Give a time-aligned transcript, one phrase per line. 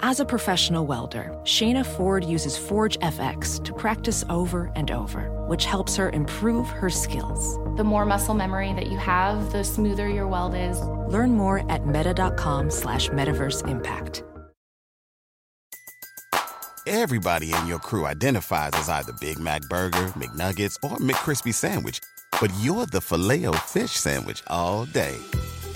[0.00, 5.64] As a professional welder, Shayna Ford uses Forge FX to practice over and over, which
[5.64, 7.56] helps her improve her skills.
[7.78, 10.78] The more muscle memory that you have, the smoother your weld is.
[11.08, 14.22] Learn more at meta.com slash metaverse impact.
[16.86, 22.00] Everybody in your crew identifies as either Big Mac Burger, McNuggets, or McCrispy Sandwich,
[22.38, 25.16] but you're the Filet-O-Fish Sandwich all day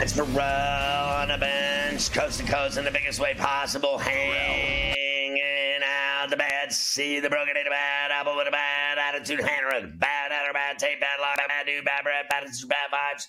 [0.00, 6.30] It's Ferrall on a bench, coast to coast in the biggest way possible, hanging out
[6.30, 10.52] the bad see the broken, a bad apple with a bad attitude, hand bad adder,
[10.52, 13.26] bad tape, bad lock, bad dude, bad breath, bad attitude, bad vibes.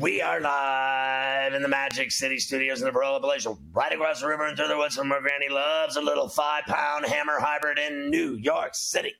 [0.00, 4.26] We are live in the Magic City Studios in the Pearl Appalachian, right across the
[4.26, 7.78] river and through the woods from where Granny loves a little five pound hammer hybrid
[7.78, 9.14] in New York City.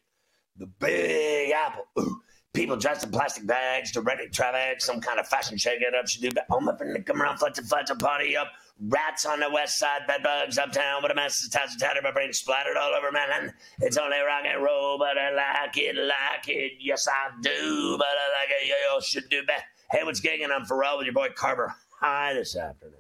[0.57, 1.85] The Big Apple.
[2.01, 2.21] Ooh.
[2.59, 6.09] People dressed in plastic bags, directed traffic, some kind of fashion show get up.
[6.09, 8.49] should do home up and come around, flex and flex, party up.
[8.89, 12.33] Rats on the west side, bedbugs uptown, but a mess is tattered, tattered, my brain
[12.33, 13.53] splattered all over Manhattan.
[13.79, 16.73] It's only rock and roll, but I like it, like it.
[16.81, 18.67] Yes, I do, but I like it.
[18.67, 19.63] You should do better.
[19.93, 20.49] Hey, what's gigging?
[20.53, 21.73] I'm Ferrall with your boy Carver.
[22.01, 22.97] Hi this afternoon.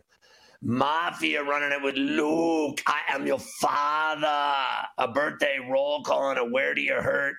[0.62, 2.80] Mafia running it with Luke.
[2.86, 4.86] I am your father.
[4.98, 7.34] A birthday roll call on a Where Do You Hurt?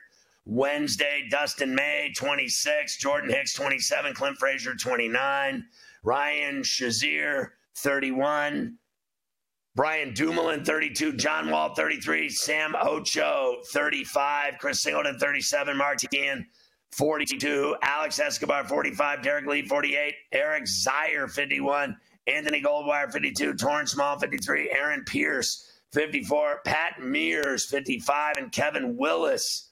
[0.45, 5.65] Wednesday, Dustin May, 26, Jordan Hicks, 27, Clint Frazier, 29,
[6.03, 8.77] Ryan Shazier, 31,
[9.75, 16.47] Brian Dumoulin, 32, John Wall, 33, Sam Ocho, 35, Chris Singleton, 37, Mark Tian,
[16.91, 21.95] 42, Alex Escobar, 45, Derrek Lee, 48, Eric Zeier, 51,
[22.27, 29.68] Anthony Goldwire, 52, Torrance Small, 53, Aaron Pierce, 54, Pat Mears, 55, and Kevin Willis,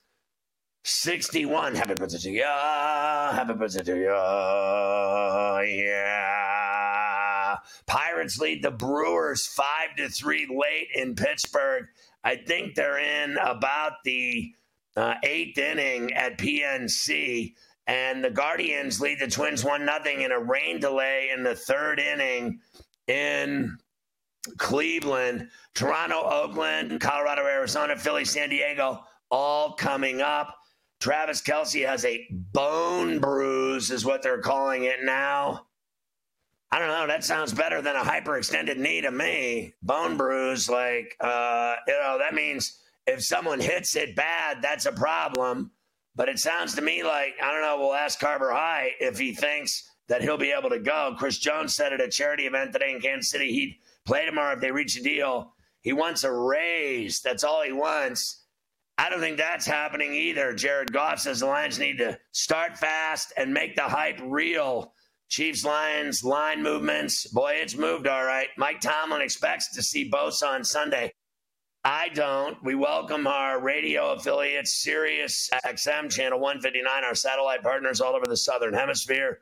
[0.87, 1.75] 61.
[1.75, 2.43] Happy birthday to you.
[2.43, 4.13] Happy birthday to you.
[5.83, 7.57] Yeah.
[7.85, 11.87] Pirates lead the Brewers 5 to 3 late in Pittsburgh.
[12.23, 14.53] I think they're in about the
[14.95, 17.53] uh, eighth inning at PNC.
[17.85, 21.99] And the Guardians lead the Twins 1 0 in a rain delay in the third
[21.99, 22.61] inning
[23.07, 23.77] in
[24.57, 25.49] Cleveland.
[25.73, 30.56] Toronto, Oakland, Colorado, Arizona, Philly, San Diego, all coming up.
[30.99, 35.67] Travis Kelce has a bone bruise, is what they're calling it now.
[36.71, 37.07] I don't know.
[37.07, 39.73] That sounds better than a hyperextended knee to me.
[39.83, 44.91] Bone bruise, like, uh, you know, that means if someone hits it bad, that's a
[44.91, 45.71] problem.
[46.15, 49.33] But it sounds to me like, I don't know, we'll ask Carver High if he
[49.33, 51.15] thinks that he'll be able to go.
[51.17, 54.61] Chris Jones said at a charity event today in Kansas City he'd play tomorrow if
[54.61, 55.53] they reach a deal.
[55.81, 57.21] He wants a raise.
[57.21, 58.43] That's all he wants.
[58.97, 60.53] I don't think that's happening either.
[60.53, 64.93] Jared Goff says the Lions need to start fast and make the hype real.
[65.29, 67.27] Chiefs Lions line movements.
[67.27, 68.47] Boy, it's moved all right.
[68.57, 71.13] Mike Tomlin expects to see Bosa on Sunday.
[71.83, 72.61] I don't.
[72.63, 78.35] We welcome our radio affiliates, Sirius XM Channel 159, our satellite partners all over the
[78.37, 79.39] Southern Hemisphere.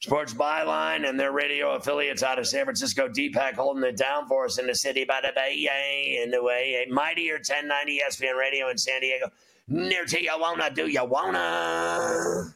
[0.00, 4.44] Sports Byline and their radio affiliates out of San Francisco, Deepak holding it down for
[4.44, 5.04] us in the city.
[5.04, 9.30] By the bay, in the way, A mightier 1090 ESPN Radio in San Diego.
[9.66, 12.54] Near to you wanna, do you wanna?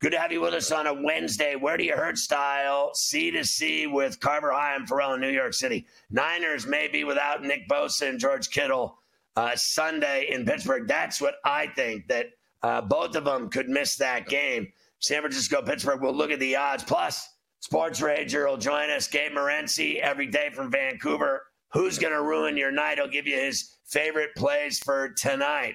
[0.00, 1.54] Good to have you with us on a Wednesday.
[1.54, 2.90] Where do you hurt style?
[2.94, 5.86] C to C with Carver High and Ferrall in New York City.
[6.10, 8.98] Niners may be without Nick Bosa and George Kittle
[9.36, 10.88] uh, Sunday in Pittsburgh.
[10.88, 12.26] That's what I think, that
[12.64, 14.72] uh, both of them could miss that game.
[15.00, 16.00] San Francisco, Pittsburgh.
[16.00, 16.84] We'll look at the odds.
[16.84, 17.28] Plus,
[17.60, 19.08] Sports Rager will join us.
[19.08, 21.42] Gabe Morency every day from Vancouver.
[21.72, 22.98] Who's going to ruin your night?
[22.98, 25.74] He'll give you his favorite plays for tonight.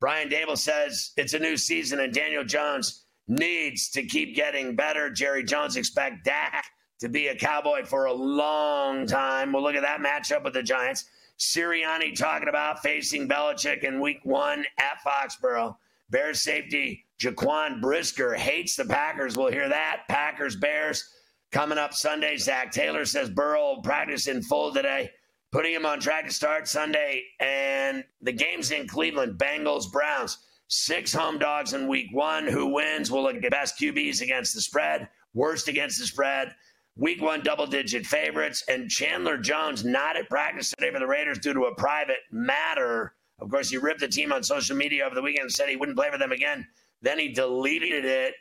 [0.00, 5.10] Brian Daboll says it's a new season and Daniel Jones needs to keep getting better.
[5.10, 6.64] Jerry Jones expect Dak
[7.00, 9.52] to be a Cowboy for a long time.
[9.52, 11.04] We'll look at that matchup with the Giants.
[11.38, 15.76] Sirianni talking about facing Belichick in week one at Foxborough.
[16.10, 19.36] Bears safety Jaquan Brisker hates the Packers.
[19.36, 20.02] We'll hear that.
[20.08, 21.04] Packers Bears
[21.52, 22.36] coming up Sunday.
[22.36, 25.10] Zac Taylor says Burrow practice in full today.
[25.52, 27.22] putting him on track to start Sunday.
[27.38, 30.38] And the game's in Cleveland Bengals, Browns.
[30.66, 32.46] Six home dogs in week one.
[32.46, 33.10] Who wins?
[33.10, 36.54] We'll look at best QBs against the spread, worst against the spread.
[36.96, 38.64] Week one double digit favorites.
[38.68, 43.14] And Chandler Jones not at practice today for the Raiders due to a private matter.
[43.40, 45.76] Of course, he ripped the team on social media over the weekend and said he
[45.76, 46.66] wouldn't play for them again.
[47.02, 48.34] Then he deleted it.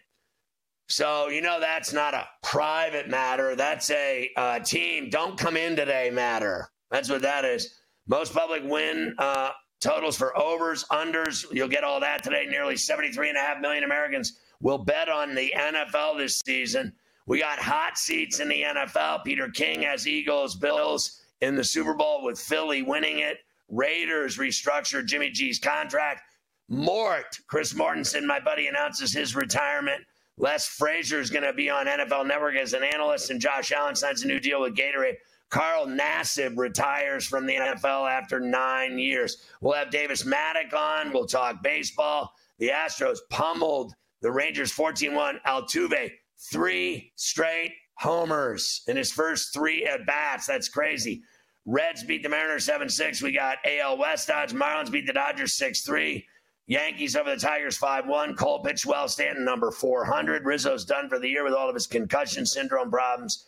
[0.88, 3.56] So, you know, that's not a private matter.
[3.56, 6.70] That's a uh, team, don't come in today matter.
[6.92, 7.74] That's what that is.
[8.08, 11.46] Most public win uh, totals for overs, unders.
[11.52, 12.46] You'll get all that today.
[12.50, 16.94] Nearly 73.5 million Americans will bet on the NFL this season.
[17.26, 19.24] We got hot seats in the NFL.
[19.24, 23.38] Peter King has Eagles, Bills in the Super Bowl with Philly winning it.
[23.74, 26.22] Raiders restructure Jimmy G's contract.
[26.70, 30.04] Mort, Chris Mortensen, my buddy, announces his retirement.
[30.38, 33.96] Les Frazier is going to be on NFL Network as an analyst, and Josh Allen
[33.96, 35.16] signs a new deal with Gatorade.
[35.50, 39.38] Carl Nassib retires from the NFL after nine years.
[39.62, 41.14] We'll have Davis Maddock on.
[41.14, 42.34] We'll talk baseball.
[42.58, 45.40] The Astros pummeled the Rangers 14 1.
[45.46, 46.12] Altuve,
[46.52, 50.48] three straight homers in his first three at bats.
[50.48, 51.22] That's crazy.
[51.66, 53.22] Reds beat the Mariners 7 6.
[53.22, 54.54] We got AL West odds.
[54.54, 56.26] Marlins beat the Dodgers 6 3.
[56.68, 58.36] Yankees over the Tigers 5 1.
[58.36, 60.46] Cole pitched well, Stanton number 400.
[60.46, 63.48] Rizzo's done for the year with all of his concussion syndrome problems.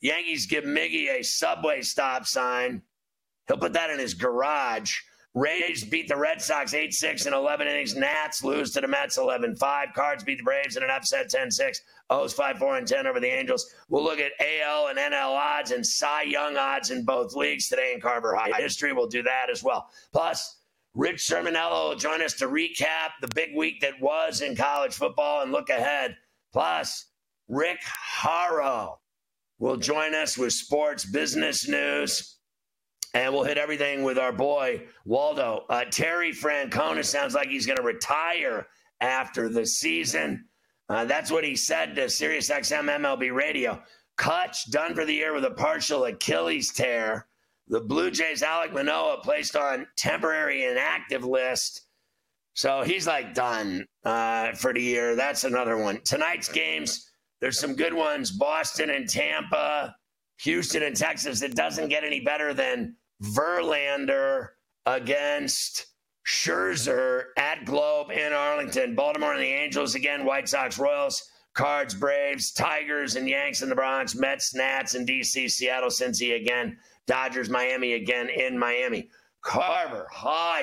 [0.00, 2.82] Yankees give Miggy a subway stop sign.
[3.48, 5.00] He'll put that in his garage.
[5.36, 7.94] Rays beat the Red Sox 8 6 in 11 innings.
[7.94, 9.88] Nats lose to the Mets 11 5.
[9.94, 11.82] Cards beat the Braves in an upset 10 6.
[12.08, 13.70] O's 5 4 and 10 over the Angels.
[13.90, 17.92] We'll look at AL and NL odds and Cy Young odds in both leagues today
[17.94, 18.94] in Carver High History.
[18.94, 19.90] We'll do that as well.
[20.10, 20.56] Plus,
[20.94, 25.42] Rich Cirminiello will join us to recap the big week that was in college football
[25.42, 26.16] and look ahead.
[26.54, 27.08] Plus,
[27.46, 29.00] Rick Horrow
[29.58, 32.35] will join us with sports business news.
[33.14, 35.64] And we'll hit everything with our boy, Waldo.
[35.68, 38.66] Uh, Terry Francona sounds like he's going to retire
[39.00, 40.44] after the season.
[40.88, 43.82] Uh, that's what he said to SiriusXM MLB Radio.
[44.16, 47.26] Cutch done for the year with a partial Achilles tear.
[47.68, 51.82] The Blue Jays' Alek Manoah placed on temporary inactive list.
[52.54, 55.16] So he's like done uh, for the year.
[55.16, 56.00] That's another one.
[56.02, 57.10] Tonight's games
[57.40, 59.94] there's some good ones Boston and Tampa,
[60.38, 61.42] Houston and Texas.
[61.42, 64.48] It doesn't get any better than Verlander
[64.84, 65.86] against
[66.26, 68.94] Scherzer at Globe in Arlington.
[68.94, 73.74] Baltimore and the Angels again, White Sox, Royals, Cards, Braves, Tigers and Yanks in the
[73.74, 79.08] Bronx, Mets, Nats in DC, Seattle, Cincy again, Dodgers, Miami again in Miami.
[79.40, 80.08] Carver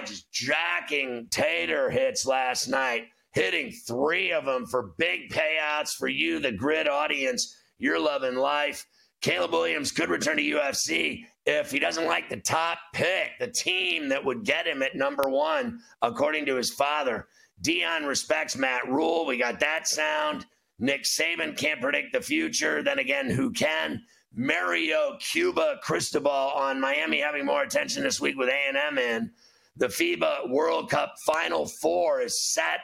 [0.05, 6.39] just jacking Tater hits last night hitting three of them for big payouts for you,
[6.39, 7.57] the grid audience.
[7.79, 8.85] You're loving life.
[9.23, 14.09] Caleb Williams could return to USC if he doesn't like the top pick, the team
[14.09, 17.27] that would get him at number one, according to his father.
[17.61, 19.25] Deion respects Matt Rhule.
[19.25, 20.45] We got that sound.
[20.77, 22.83] Nick Saban can't predict the future.
[22.83, 24.03] Then again, who can?
[24.35, 29.31] Mario Cuba Cristobal on Miami having more attention this week with A&M in.
[29.77, 32.79] The FIBA World Cup Final Four is set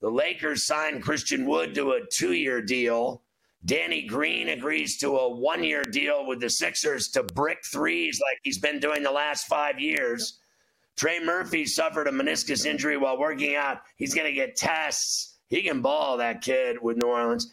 [0.00, 3.22] the Lakers signed Christian Wood to a two year deal.
[3.64, 8.38] Danny Green agrees to a one year deal with the Sixers to brick threes like
[8.42, 10.38] he's been doing the last five years.
[10.96, 13.78] Trey Murphy suffered a meniscus injury while working out.
[13.96, 15.36] He's going to get tests.
[15.48, 17.52] He can ball, that kid, with New Orleans.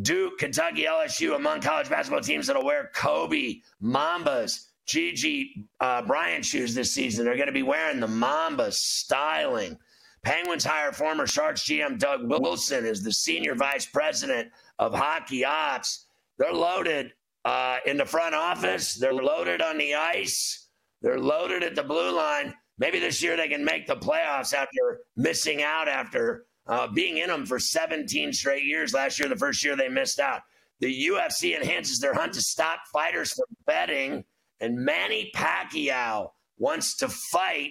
[0.00, 6.74] Duke, Kentucky, LSU among college basketball teams that'll wear Kobe, Mambas, Gigi uh, Bryant shoes
[6.74, 7.24] this season.
[7.24, 9.78] They're going to be wearing the Mamba styling.
[10.22, 16.06] Penguins hire former Sharks GM Doug Wilson as the senior vice president of hockey ops.
[16.38, 17.12] They're loaded
[17.44, 18.94] uh, in the front office.
[18.94, 20.68] They're loaded on the ice.
[21.02, 22.54] They're loaded at the blue line.
[22.78, 27.28] Maybe this year they can make the playoffs after missing out after uh, being in
[27.28, 28.94] them for 17 straight years.
[28.94, 30.42] Last year, the first year they missed out.
[30.80, 34.24] The UFC enhances their hunt to stop fighters from betting,
[34.60, 37.70] and Manny Pacquiao wants to fight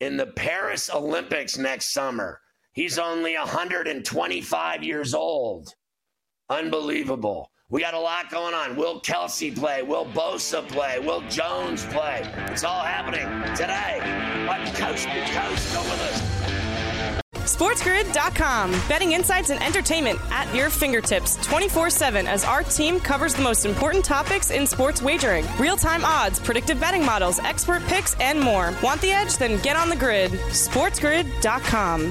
[0.00, 2.40] in the Paris Olympics next summer.
[2.72, 5.74] He's only 125 years old.
[6.48, 7.50] Unbelievable.
[7.68, 8.76] We got a lot going on.
[8.76, 9.82] Will Kelce play?
[9.82, 11.00] Will Bosa play?
[11.00, 12.22] Will Jones play?
[12.50, 13.26] It's all happening
[13.56, 13.98] today
[14.48, 15.74] on Coast to Coast.
[15.74, 16.36] Go with us.
[17.46, 18.70] SportsGrid.com.
[18.88, 23.64] Betting insights and entertainment at your fingertips 24 7 as our team covers the most
[23.64, 28.72] important topics in sports wagering real time odds, predictive betting models, expert picks, and more.
[28.82, 29.36] Want the edge?
[29.38, 30.30] Then get on the grid.
[30.30, 32.10] SportsGrid.com.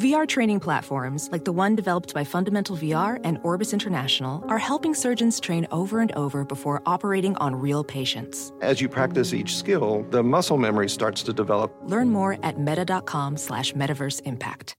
[0.00, 4.94] VR training platforms, like the one developed by Fundamental VR and Orbis International, are helping
[4.94, 8.50] surgeons train over and over before operating on real patients.
[8.62, 11.70] As you practice each skill, the muscle memory starts to develop.
[11.84, 14.74] Learn more at meta.com slash metaverse impact.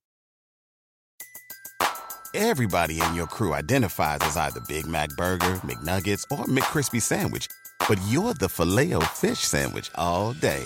[2.34, 7.46] Everybody in your crew identifies as either Big Mac Burger, McNuggets, or McCrispy Sandwich.
[7.88, 10.66] But you're the Filet-O-Fish Sandwich all day.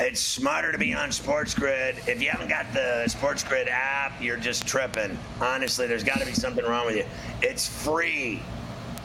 [0.00, 1.96] It's smarter to be on Sports Grid.
[2.08, 5.16] If you haven't got the Sports Grid app, you're just tripping.
[5.40, 7.04] Honestly, there's got to be something wrong with you.
[7.42, 8.42] It's free.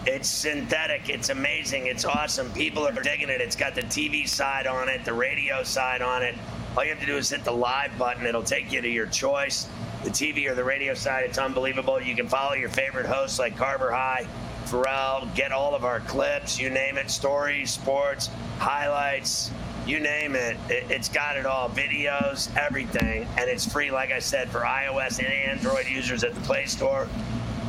[0.08, 1.08] It's synthetic.
[1.08, 1.86] It's amazing.
[1.86, 2.52] It's awesome.
[2.54, 3.40] People are digging it.
[3.40, 6.34] It's got the TV side on it, the radio side on it.
[6.76, 8.26] All you have to do is hit the live button.
[8.26, 9.68] It'll take you to your choice,
[10.04, 11.24] the TV or the radio side.
[11.24, 12.02] It's unbelievable.
[12.02, 14.26] You can follow your favorite hosts like Carver High,
[14.66, 19.52] Ferrall, get all of our clips, you name it, stories, sports, highlights,
[19.90, 23.28] you name it, it, has got it all videos, everything.
[23.38, 27.08] And it's free, like I said, for iOS and Android users at the Play Store.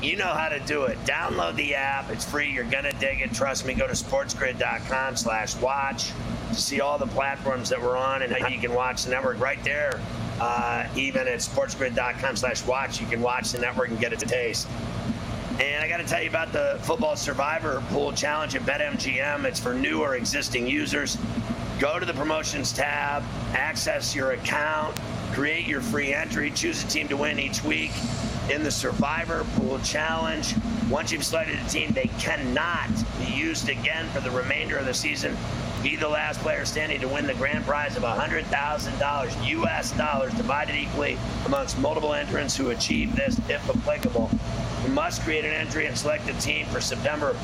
[0.03, 0.99] You know how to do it.
[1.05, 2.11] Download the app.
[2.11, 2.51] It's free.
[2.51, 3.33] You're going to dig it.
[3.33, 3.75] Trust me.
[3.75, 6.13] Go to sportsgrid.com slash watch
[6.49, 9.41] to see all the platforms that we're on and how you can watch the network
[9.41, 10.01] right there.
[10.41, 14.27] Uh, even at sportsgrid.com slash watch, you can watch the network and get it to
[14.27, 14.69] taste.
[15.59, 19.45] And I got to tell you about the Football Survivor Pool Challenge at BetMGM.
[19.45, 21.19] It's for new or existing users.
[21.81, 23.23] Go to the promotions tab,
[23.55, 24.95] access your account,
[25.33, 27.93] create your free entry, choose a team to win each week
[28.53, 30.55] in the Survivor Pool Challenge.
[30.91, 34.93] Once you've selected a team, they cannot be used again for the remainder of the
[34.93, 35.35] season.
[35.83, 40.75] Be the last player standing to win the grand prize of $100,000 US dollars divided
[40.75, 44.31] equally amongst multiple entrants who achieve this if applicable.
[44.85, 47.35] You must create an entry and select a team for September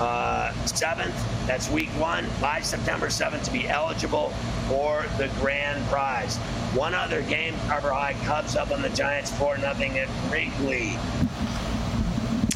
[0.00, 1.46] uh, 7th.
[1.46, 4.30] That's week one by September 7th to be eligible
[4.66, 6.36] for the grand prize.
[6.74, 10.96] One other game, Carver High Cubs up on the Giants 4 nothing at Wrigley.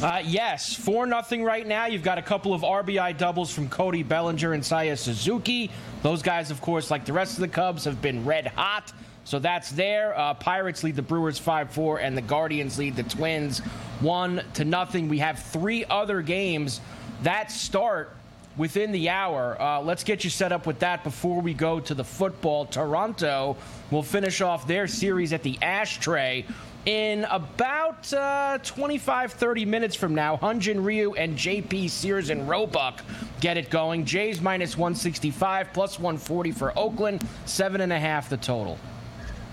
[0.01, 1.85] Uh, yes, 4 nothing right now.
[1.85, 5.69] You've got a couple of RBI doubles from Cody Bellinger and Seiya Suzuki.
[6.01, 8.91] Those guys, of course, like the rest of the Cubs, have been red hot.
[9.23, 10.17] So that's there.
[10.17, 13.59] Uh, Pirates lead the Brewers 5 4, and the Guardians lead the Twins
[14.01, 15.07] 1 to nothing.
[15.07, 16.79] We have three other games
[17.23, 18.11] that start
[18.57, 19.59] within the hour.
[19.61, 22.65] Uh, let's get you set up with that before we go to the football.
[22.65, 23.57] Toronto
[23.91, 26.45] will finish off their series at the Ashtray
[26.85, 30.37] in about uh, 25, 30 minutes from now.
[30.37, 33.01] Hyun-Jin Ryu and JP Sears and Roebuck
[33.41, 34.05] get it going.
[34.05, 38.77] Jays minus 165, plus 140 for Oakland, seven and a half the total.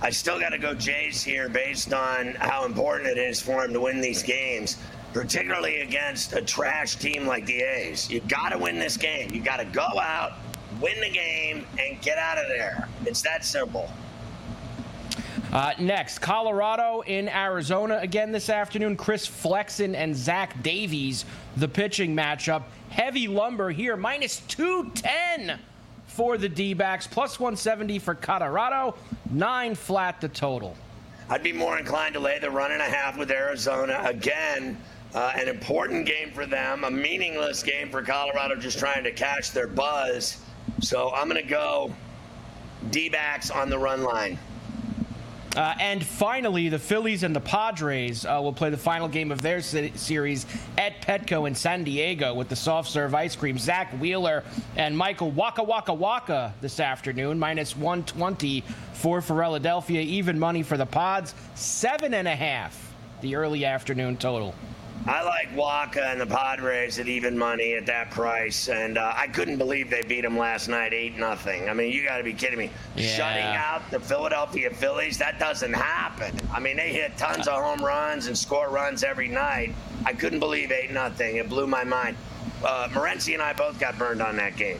[0.03, 3.73] I still got to go Jays here based on how important it is for him
[3.73, 4.77] to win these games
[5.13, 8.11] particularly against a trash team like the A's.
[8.11, 9.31] You got to win this game.
[9.33, 10.33] You got to go out,
[10.81, 12.89] win the game, and get out of there.
[13.05, 13.91] It's that simple.
[15.53, 18.97] Uh, next, Colorado in Arizona again this afternoon.
[18.97, 21.27] Chris Flexen and Zach Davies,
[21.59, 22.63] the pitching matchup.
[22.89, 25.59] Heavy lumber here, minus 210
[26.07, 28.95] for the D backs, plus 170 for Colorado,
[29.31, 30.77] nine flat the total.
[31.29, 34.01] I'd be more inclined to lay the run and a half with Arizona.
[34.05, 34.77] Again,
[35.15, 39.53] uh, an important game for them, a meaningless game for Colorado just trying to catch
[39.53, 40.39] their buzz.
[40.81, 41.95] So I'm going to go
[42.91, 44.39] D backs on the run line.
[45.55, 49.43] Uh, and finally, the Phillies and the Padres uh, will play the final game of
[49.43, 50.47] their series
[50.79, 53.59] at Petco in San Diego with the soft serve ice cream.
[53.59, 54.45] Zack Wheeler
[54.77, 58.65] and Michael Wacha Waka Waka this afternoon, minus 120
[58.95, 60.01] for Philadelphia.
[60.01, 64.55] Even money for the Pods, seven and a half the early afternoon total.
[65.05, 69.27] I like Wacha and the Padres at even money at that price, and uh, I
[69.27, 71.69] couldn't believe they beat them last night, eight nothing.
[71.69, 72.71] I mean, you got to be kidding me!
[72.95, 73.09] Yeah.
[73.09, 76.39] Shutting out the Philadelphia Phillies, that doesn't happen.
[76.53, 79.75] I mean, they hit tons of home runs and score runs every night.
[80.07, 81.37] I couldn't believe eight nothing.
[81.37, 82.17] It blew my mind.
[82.65, 84.79] uh, Morency and I both got burned on that game.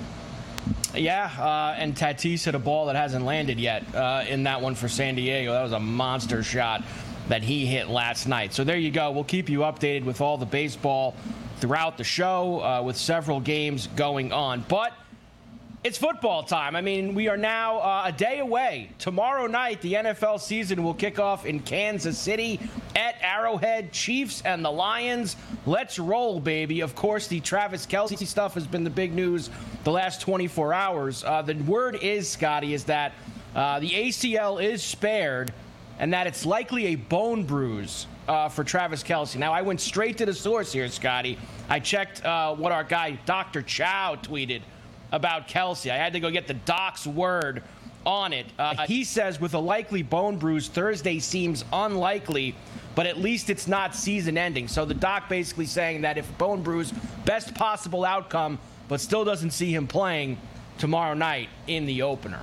[0.95, 4.75] Yeah, uh, and Tatis hit a ball that hasn't landed yet uh, in that one
[4.77, 5.53] for San Diego.
[5.53, 6.85] That was a monster shot
[7.29, 8.53] that he hit last night.
[8.53, 9.11] So there you go.
[9.11, 11.15] We'll keep you updated with all the baseball
[11.59, 14.65] throughout the show uh, with several games going on.
[14.69, 14.93] But
[15.85, 16.77] it's football time.
[16.77, 18.91] I mean, we are now uh, a day away.
[19.01, 22.61] Tomorrow night, the NFL season will kick off in Kansas City
[22.95, 23.93] at Arrowhead.
[23.93, 25.35] Chiefs and the Lions.
[25.67, 26.83] Let's roll, baby.
[26.83, 29.51] Of course, the Travis Kelce stuff has been the big news
[29.83, 31.25] the last 24 hours.
[31.25, 33.13] Uh, the word is, Scotty, is that
[33.57, 35.53] uh, the ACL is spared
[36.03, 39.37] and that it's likely a bone bruise uh, for Travis Kelce.
[39.37, 41.39] Now, I went straight to the source here, Scotty.
[41.69, 43.63] I checked uh, what our guy, Dr.
[43.63, 44.63] Chao, tweeted
[45.13, 45.93] about Kelce.
[45.93, 47.63] I had to go get the doc's word
[48.05, 48.47] on it.
[48.59, 52.57] Uh, he says with a likely bone bruise, Thursday seems unlikely,
[52.97, 54.67] but at least it's not season ending.
[54.67, 56.93] So the doc basically saying that if bone bruise,
[57.25, 60.37] best possible outcome, but still doesn't see him playing
[60.79, 62.41] tomorrow night in the opener.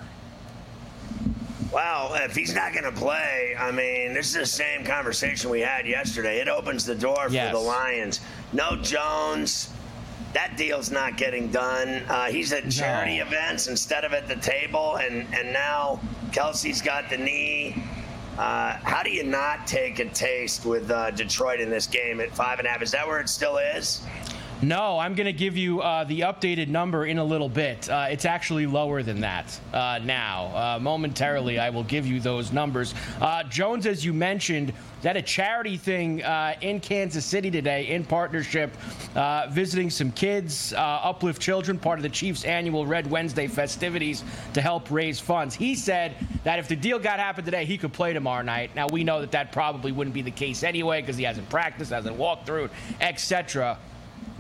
[1.72, 5.62] Wow, if he's not going to play, I mean, this is the same conversation we
[5.62, 6.40] had yesterday.
[6.40, 7.52] It opens the door yes.
[7.52, 8.22] for the Lions.
[8.54, 9.70] No Jones,
[10.34, 12.04] that deal's not getting done.
[12.08, 13.26] Uh, he's at charity no.
[13.26, 16.00] events instead of at the table, and and now
[16.32, 17.84] Kelce's got the knee.
[18.40, 22.34] Uh, how do you not take a taste with uh, Detroit in this game at
[22.34, 22.82] five and a half?
[22.82, 24.02] Is that where it still is?
[24.62, 27.90] No, I'm going to give you uh, the updated number in a little bit.
[27.90, 30.52] Uh, it's actually lower than that uh, now.
[30.54, 32.94] Uh, momentarily, I will give you those numbers.
[33.22, 38.04] Uh, Jones, as you mentioned, that a charity thing uh, in Kansas City today in
[38.04, 38.76] partnership,
[39.50, 44.92] visiting some kids, Uplift Children, part of the Chiefs' annual Red Wednesday festivities to help
[44.92, 45.56] raise funds.
[45.56, 48.76] He said that if the deal got happened today, he could play tomorrow night.
[48.76, 51.92] Now, we know that that probably wouldn't be the case anyway because he hasn't practiced,
[51.92, 52.70] hasn't walked through
[53.02, 53.78] etc.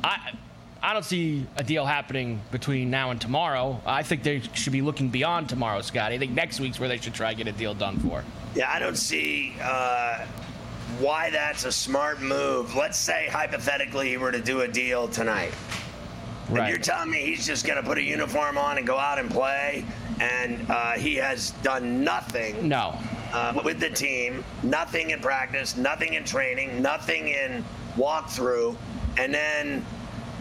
[0.03, 0.33] I
[0.81, 3.81] I don't see a deal happening between now and tomorrow.
[3.85, 6.11] I think they should be looking beyond tomorrow, Scott.
[6.11, 8.23] I think next week's where they should try to get a deal done for.
[8.55, 10.25] Yeah, I don't see uh,
[10.99, 12.75] why that's a smart move.
[12.75, 15.53] Let's say hypothetically he were to do a deal tonight.
[16.49, 16.61] Right.
[16.61, 19.19] And you're telling me he's just going to put a uniform on and go out
[19.19, 19.85] and play,
[20.19, 22.67] and uh, he has done nothing.
[22.67, 22.97] No.
[23.33, 27.63] Uh, with the team, nothing in practice, nothing in training, nothing in
[27.95, 28.75] walkthrough
[29.19, 29.85] and then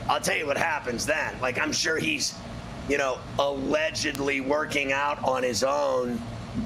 [0.08, 1.38] I'll tell you what happens then.
[1.40, 2.34] Like, I'm sure he's,
[2.88, 6.20] you know, allegedly working out on his own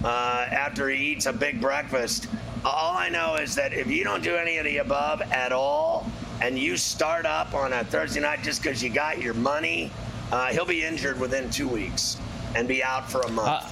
[0.04, 2.28] uh, after he eats a big breakfast.
[2.66, 6.06] All I know is that if you don't do any of the above at all,
[6.42, 9.90] and you start up on a Thursday night just because you got your money,
[10.32, 12.18] uh, he'll be injured within two weeks
[12.54, 13.64] and be out for a month.
[13.64, 13.68] Uh,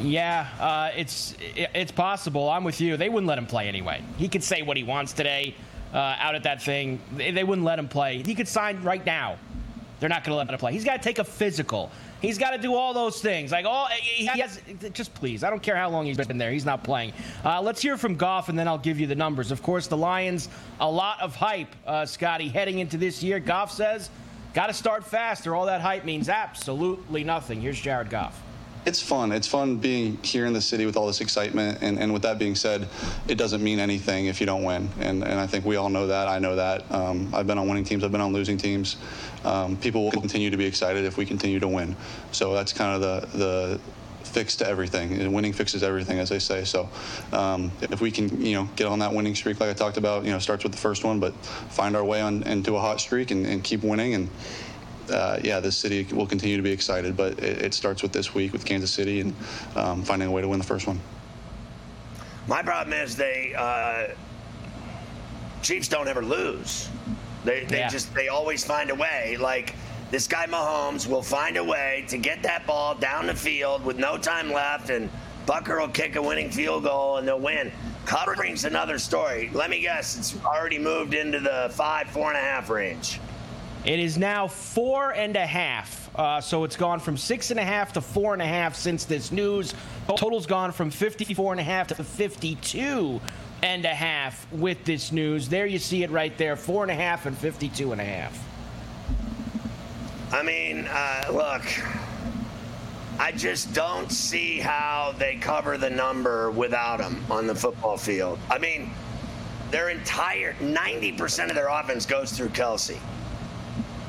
[0.00, 2.48] yeah, uh, it's it's possible.
[2.48, 2.96] I'm with you.
[2.96, 4.02] They wouldn't let him play anyway.
[4.16, 5.56] He could say what he wants today
[5.92, 7.00] uh, out at that thing.
[7.16, 8.22] They, they wouldn't let him play.
[8.22, 9.38] He could sign right now.
[10.00, 10.72] They're not going to let him play.
[10.72, 11.90] He's got to take a physical.
[12.20, 13.52] He's got to do all those things.
[13.52, 14.60] Like all he has.
[14.92, 16.50] Just please, I don't care how long he's been there.
[16.50, 17.12] He's not playing.
[17.44, 19.50] Uh, let's hear from Goff, and then I'll give you the numbers.
[19.50, 20.48] Of course, the Lions.
[20.80, 23.38] A lot of hype, uh, Scotty, heading into this year.
[23.38, 24.10] Goff says,
[24.54, 28.40] "Got to start fast, or all that hype means absolutely nothing." Here's Jared Goff
[28.84, 29.32] it's fun.
[29.32, 31.78] It's fun being here in the city with all this excitement.
[31.82, 32.88] And, and with that being said,
[33.26, 34.88] it doesn't mean anything if you don't win.
[35.00, 36.28] And, and I think we all know that.
[36.28, 36.90] I know that.
[36.90, 38.96] Um, I've been on winning teams, I've been on losing teams.
[39.44, 41.96] Um, people will continue to be excited if we continue to win.
[42.32, 43.80] So that's kind of the, the
[44.24, 45.12] fix to everything.
[45.12, 46.64] And winning fixes everything, as they say.
[46.64, 46.88] So
[47.32, 50.24] um, if we can, you know, get on that winning streak like I talked about,
[50.24, 51.34] you know, starts with the first one, but
[51.70, 54.28] find our way on into a hot streak and, and keep winning and
[55.10, 58.34] uh, yeah, this city will continue to be excited, but it, it starts with this
[58.34, 59.34] week with Kansas City and
[59.76, 61.00] um, finding a way to win the first one.
[62.46, 64.14] My problem is they uh,
[65.62, 66.88] Chiefs don't ever lose.
[67.44, 67.88] They they yeah.
[67.88, 69.36] just they always find a way.
[69.38, 69.74] Like
[70.10, 73.98] this guy Mahomes will find a way to get that ball down the field with
[73.98, 75.10] no time left, and
[75.46, 77.72] Butker will kick a winning field goal and they'll win.
[78.04, 79.50] Covering's another story.
[79.52, 83.20] Let me guess, it's already moved into the five, four and a half range.
[83.88, 86.10] It is now four and a half.
[86.14, 89.06] Uh, so it's gone from six and a half to four and a half since
[89.06, 89.72] this news.
[90.08, 93.18] Total's gone from 54 and a half to 52
[93.62, 95.48] and a half with this news.
[95.48, 98.38] There you see it right there four and a half and 52 and a half.
[100.32, 101.64] I mean, uh, look,
[103.18, 108.38] I just don't see how they cover the number without him on the football field.
[108.50, 108.90] I mean,
[109.70, 112.98] their entire 90% of their offense goes through Kelce.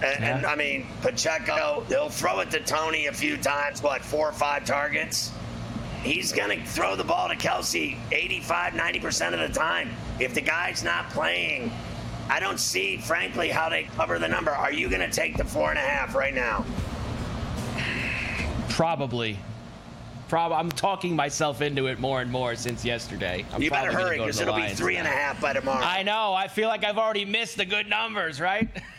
[0.03, 0.37] And, yeah.
[0.37, 4.33] and, I mean, Pacheco, he'll throw it to Toney a few times, what, four or
[4.33, 5.31] five targets?
[6.01, 9.89] He's going to throw the ball to Kelce 85, 90% of the time.
[10.19, 11.71] If the guy's not playing,
[12.29, 14.51] I don't see, frankly, how they cover the number.
[14.51, 16.65] Are you going to take the four and a half right now?
[18.69, 19.37] Probably.
[20.29, 23.43] Prob- I'm talking myself into it more and more since yesterday.
[23.51, 25.83] I'm you better hurry because go it'll be three and a half by tomorrow.
[25.83, 26.33] I know.
[26.33, 28.69] I feel like I've already missed the good numbers, right?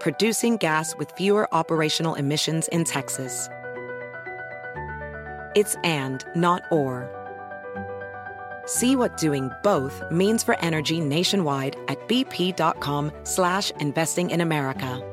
[0.00, 3.48] producing gas with fewer operational emissions in Texas.
[5.54, 7.10] It's and, not or.
[8.66, 15.10] See what doing both means for energy nationwide at bp.com slash investing in America.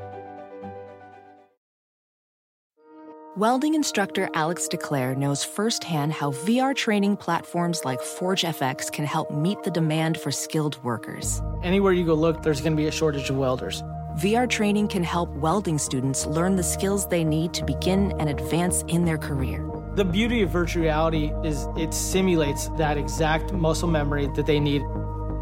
[3.38, 9.63] Welding instructor Alex DeClaire knows firsthand how VR training platforms like ForgeFX can help meet
[9.63, 11.41] the demand for skilled workers.
[11.63, 13.84] Anywhere you go look, there's going to be a shortage of welders.
[14.19, 18.84] VR training can help welding students learn the skills they need to begin and advance
[18.89, 19.65] in their career.
[19.95, 24.82] The beauty of virtual reality is it simulates that exact muscle memory that they need.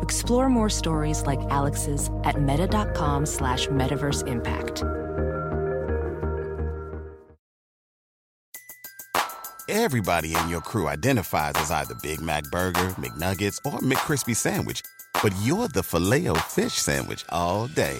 [0.04, 4.84] Explore more stories like Alex's at meta.com slash metaverse impact.
[9.68, 14.84] Everybody in your crew identifies as either Big Mac Burger, McNuggets, or McCrispy Sandwich,
[15.24, 18.00] but you're the filet fish Sandwich all day.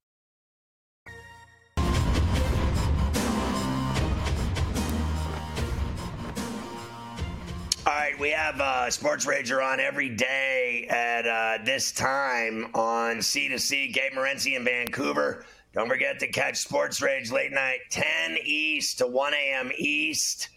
[8.21, 13.91] We have uh, Sports Rager on every day at uh, this time on C2C.
[13.91, 15.43] Gabe Morency in Vancouver.
[15.73, 19.71] Don't forget to catch Sports Rage late night, 10 East to 1 a.m.
[19.75, 20.49] East.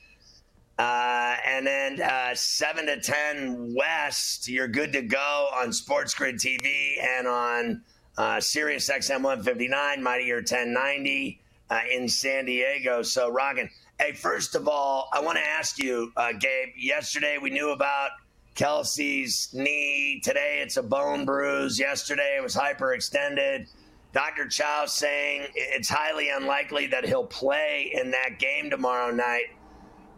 [0.79, 6.37] Uh, and then uh, 7 to 10 West, you're good to go on Sports Grid
[6.37, 7.83] TV and on
[8.18, 13.00] uh, Sirius XM 159, Mighty Year 1090 uh, in San Diego.
[13.00, 13.70] So, rocking.
[14.00, 16.70] Hey, first of all, I want to ask you, uh, Gabe.
[16.76, 18.11] Yesterday we knew about
[18.57, 20.20] Kelce's knee.
[20.24, 21.78] Today it's a bone bruise.
[21.78, 23.68] Yesterday it was hyperextended.
[24.12, 24.48] Dr.
[24.48, 29.46] Chao saying it's highly unlikely that he'll play in that game tomorrow night.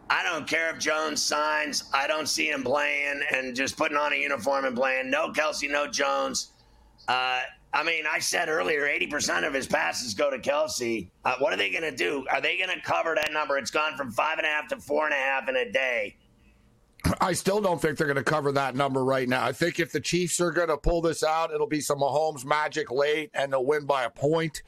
[0.09, 1.85] I don't care if Jones signs.
[1.93, 5.11] I don't see him playing and just putting on a uniform and playing.
[5.11, 6.53] No Kelce, no Jones.
[7.09, 7.41] Uh,
[7.73, 11.11] I mean, I said earlier, 80% of his passes go to Kelce.
[11.25, 12.27] Uh, what are they going to do?
[12.31, 13.59] Are they going to cover that number?
[13.59, 16.17] It's gone from five and a half to four and a half in a day.
[17.21, 19.45] I still don't think they're going to cover that number right now.
[19.45, 22.45] I think if the Chiefs are going to pull this out, it'll be some Mahomes
[22.45, 24.63] magic late, and they'll win by a point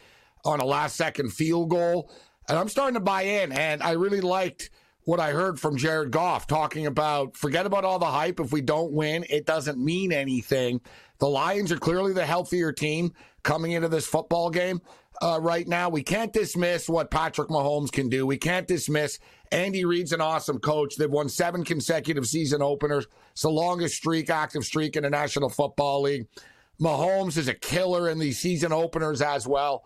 [0.44, 2.10] on a last second field goal.
[2.48, 4.70] And I'm starting to buy in, and I really liked
[5.08, 8.40] what I heard from Jared Goff talking about forget about all the hype.
[8.40, 10.82] If we don't win, it doesn't mean anything.
[11.18, 14.82] The Lions are clearly the healthier team coming into this football game
[15.22, 15.88] uh, right now.
[15.88, 18.26] We can't dismiss what Patrick Mahomes can do.
[18.26, 19.18] We can't dismiss
[19.50, 20.96] Andy Reid's an awesome coach.
[20.96, 23.06] They've won seven consecutive season openers.
[23.32, 26.26] It's the longest streak, active streak in the National Football League.
[26.78, 29.84] Mahomes is a killer in these season openers as well.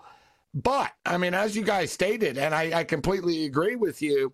[0.53, 4.33] But, I mean, as you guys stated, and I, I completely agree with you,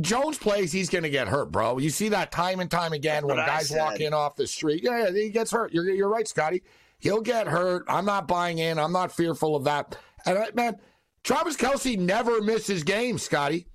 [0.00, 1.78] Jones plays, he's going to get hurt, bro.
[1.78, 4.82] You see that time and time again when guys walk in off the street.
[4.82, 5.72] Yeah, yeah, he gets hurt.
[5.72, 6.62] You're, you're right, Scotty.
[6.98, 7.84] He'll get hurt.
[7.88, 8.78] I'm not buying in.
[8.78, 9.96] I'm not fearful of that.
[10.26, 10.76] And, uh, man,
[11.24, 13.66] Travis Kelce never misses games, Scotty.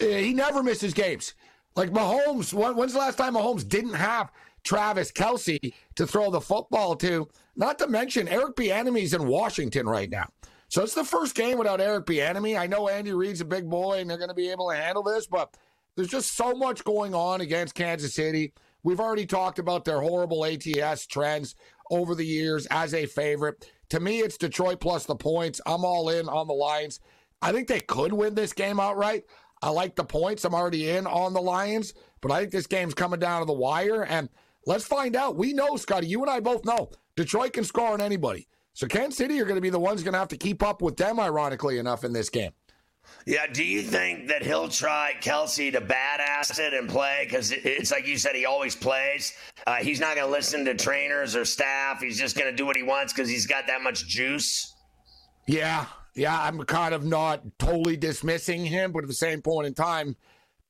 [0.00, 1.34] Uh, he never misses games.
[1.76, 4.32] Like Mahomes, when's the last time Mahomes didn't have
[4.64, 7.28] Travis Kelce to throw the football to?
[7.54, 10.28] Not to mention Eric Bieniemy's in Washington right now.
[10.70, 12.56] So it's the first game without Eric Bieniemy.
[12.56, 15.02] I know Andy Reid's a big boy and they're going to be able to handle
[15.02, 15.56] this, but
[15.96, 18.52] there's just so much going on against Kansas City.
[18.84, 21.56] We've already talked about their horrible ATS trends
[21.90, 23.68] over the years as a favorite.
[23.88, 25.60] To me, it's Detroit plus the points.
[25.66, 27.00] I'm all in on the Lions.
[27.42, 29.24] I think they could win this game outright.
[29.62, 30.44] I like the points.
[30.44, 33.52] I'm already in on the Lions, but I think this game's coming down to the
[33.52, 34.04] wire.
[34.04, 34.28] And
[34.66, 35.34] let's find out.
[35.34, 38.46] We know, Scotty, you and I both know Detroit can score on anybody.
[38.72, 40.80] So Kansas City are going to be the ones going to have to keep up
[40.82, 42.52] with them, ironically enough, in this game.
[43.26, 47.24] Yeah, do you think that he'll try Kelce to badass it and play?
[47.24, 49.34] Because it's like you said, he always plays.
[49.66, 52.00] Uh, he's not going to listen to trainers or staff.
[52.00, 54.74] He's just going to do what he wants because he's got that much juice.
[55.46, 59.74] Yeah, yeah, I'm kind of not totally dismissing him, but at the same point in
[59.74, 60.16] time,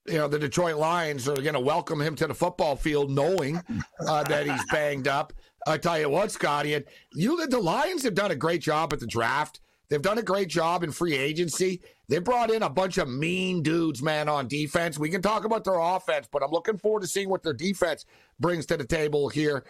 [0.06, 3.62] you know, the Detroit Lions are going to welcome him to the football field knowing
[4.06, 5.32] uh, that he's banged up.
[5.66, 9.00] I tell you what, Scotty, and you the Lions have done a great job at
[9.00, 9.60] the draft.
[9.88, 11.82] They've done a great job in free agency.
[12.08, 14.98] They brought in a bunch of mean dudes, man, on defense.
[14.98, 18.06] We can talk about their offense, but I'm looking forward to seeing what their defense
[18.38, 19.64] brings to the table here.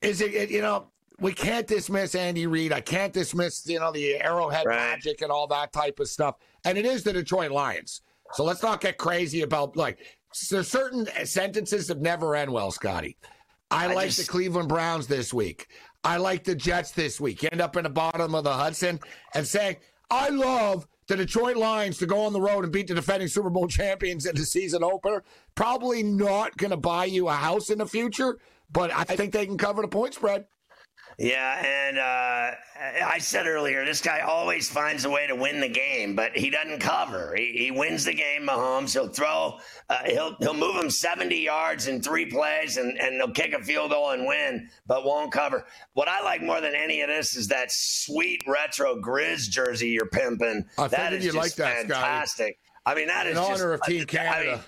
[0.00, 0.88] Is it, you know,
[1.20, 2.72] we can't dismiss Andy Reid.
[2.72, 4.76] I can't dismiss, you know, the arrowhead right.
[4.76, 6.36] magic and all that type of stuff.
[6.64, 8.02] And it is the Detroit Lions.
[8.32, 9.98] So let's not get crazy about like
[10.50, 13.16] there's certain sentences that never end well, Scotty.
[13.72, 14.26] I, I like just...
[14.26, 15.68] the Cleveland Browns this week.
[16.04, 17.42] I like the Jets this week.
[17.42, 19.00] You end up in the bottom of the Hudson
[19.34, 19.76] and saying,
[20.10, 23.50] I love the Detroit Lions to go on the road and beat the defending Super
[23.50, 25.22] Bowl champions in the season opener.
[25.54, 28.38] Probably not going to buy you a house in the future,
[28.70, 30.46] but I think they can cover the point spread.
[31.18, 32.56] Yeah, and uh,
[33.04, 36.50] I said earlier, this guy always finds a way to win the game, but he
[36.50, 37.34] doesn't cover.
[37.36, 38.92] He, he wins the game, Mahomes.
[38.92, 43.30] He'll throw, uh, he'll he'll move him 70 yards in three plays, and, and they'll
[43.30, 45.66] kick a field goal and win, but won't cover.
[45.92, 50.06] What I like more than any of this is that sweet retro Grizz jersey you're
[50.06, 50.64] pimping.
[50.78, 52.58] I that is you like that, fantastic.
[52.58, 52.58] Scotty.
[52.84, 54.50] I mean, that in is honor just, of Team Canada.
[54.50, 54.60] I mean,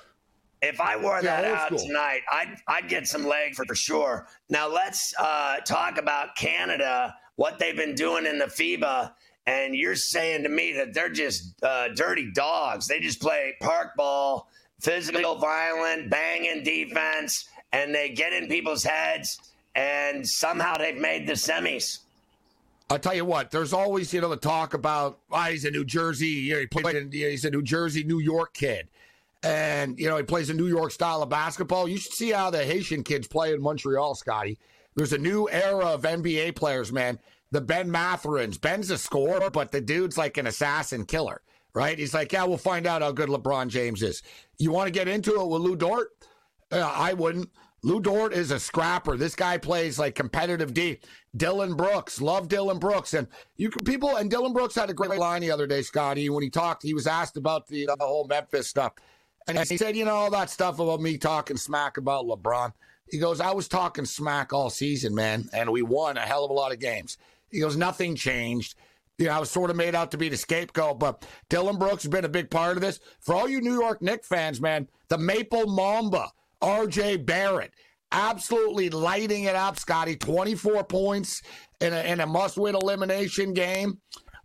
[0.65, 1.87] if I wore yeah, that out school.
[1.87, 4.27] tonight, I'd I'd get some leg for for sure.
[4.49, 9.13] Now let's uh, talk about Canada, what they've been doing in the FIBA,
[9.47, 12.87] and you're saying to me that they're just uh, dirty dogs.
[12.87, 14.49] They just play park ball,
[14.81, 19.39] physical, violent, banging defense, and they get in people's heads,
[19.75, 22.01] and somehow they've made the semis.
[22.91, 23.51] I'll tell you what.
[23.51, 26.27] There's always, you know, the talk about oh, he's a New Jersey.
[26.27, 28.89] You know, he played in, he's a New Jersey, New York kid
[29.45, 31.87] and you know he plays a New York style of basketball.
[31.87, 34.59] You should see how the Haitian kids play in Montreal, Scotty.
[34.97, 37.19] There's a new era of NBA players, man.
[37.51, 38.59] The Ben Mathurin's.
[38.59, 41.43] Ben's a scorer, but the dude's like an assassin killer,
[41.75, 41.99] right?
[41.99, 44.23] He's like, yeah, we'll find out how good LeBron James is.
[44.59, 46.09] You want to get into it with Lu Dort?
[46.73, 47.51] Uh, I wouldn't.
[47.83, 49.19] Lu Dort is a scrapper.
[49.19, 51.01] This guy plays like competitive D.
[51.37, 54.17] Dillon Brooks, love Dillon Brooks, and you can, people.
[54.17, 56.83] And Dillon Brooks had a great line the other day, Scotty, when he talked.
[56.83, 58.95] He was asked about the, the whole Memphis stuff.
[59.47, 62.73] And he said, you know, all that stuff about me talking smack about LeBron.
[63.11, 66.51] He goes, I was talking smack all season, man, and we won a hell of
[66.51, 67.19] a lot of games.
[67.51, 68.75] He goes, nothing changed.
[69.19, 72.03] You know, I was sort of made out to be the scapegoat, but Dillon Brooks
[72.03, 72.99] has been a big part of this.
[73.21, 77.73] For all you New York Knicks fans, man, the Maple Mamba, RJ Barrett,
[78.11, 80.17] absolutely lighting it up, Scotty.
[80.17, 81.43] 24 points
[81.81, 84.01] in a, in a must win elimination game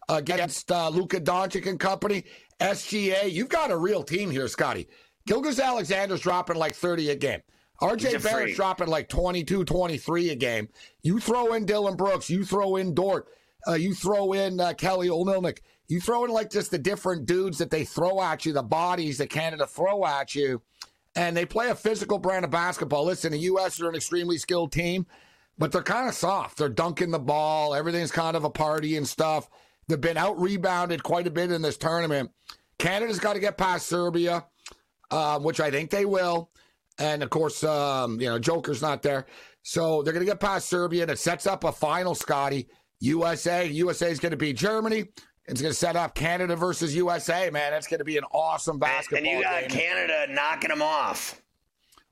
[0.09, 2.25] against uh, Luka Doncic and company.
[2.60, 4.88] SGA, you've got a real team here, Scotty.
[5.28, 7.41] Gilgeous-Alexander's dropping like 30 a game.
[7.82, 10.67] RJ Barrett's dropping like 22, 23 a game.
[11.02, 13.28] You throw in Dillon Brooks, you throw in Dort,
[13.67, 17.58] uh, you throw in uh, Kelly Olynyk, you throw in like just the different dudes
[17.58, 20.62] that they throw at you, the bodies that Canada throw at you,
[21.15, 23.06] and they play a physical brand of basketball.
[23.06, 23.80] Listen, the U.S.
[23.82, 25.06] are an extremely skilled team,
[25.58, 26.58] but they're kind of soft.
[26.58, 27.74] They're dunking the ball.
[27.74, 29.50] Everything's kind of a party and stuff.
[29.89, 32.30] They've been out rebounded quite a bit in this tournament.
[32.78, 34.45] Canada's got to get past Serbia,
[35.10, 36.52] uh, which I think they will.
[36.99, 39.25] And of course, um, you know, Joker's not there.
[39.63, 42.69] So they're going to get past Serbia, and it sets up a final, Scotty.
[43.02, 43.65] USA.
[43.65, 45.06] USA is going to beat Germany.
[45.47, 47.71] It's going to set up Canada versus USA, man.
[47.71, 49.69] That's going to be an awesome basketball And you got game.
[49.69, 51.41] Canada knocking them off.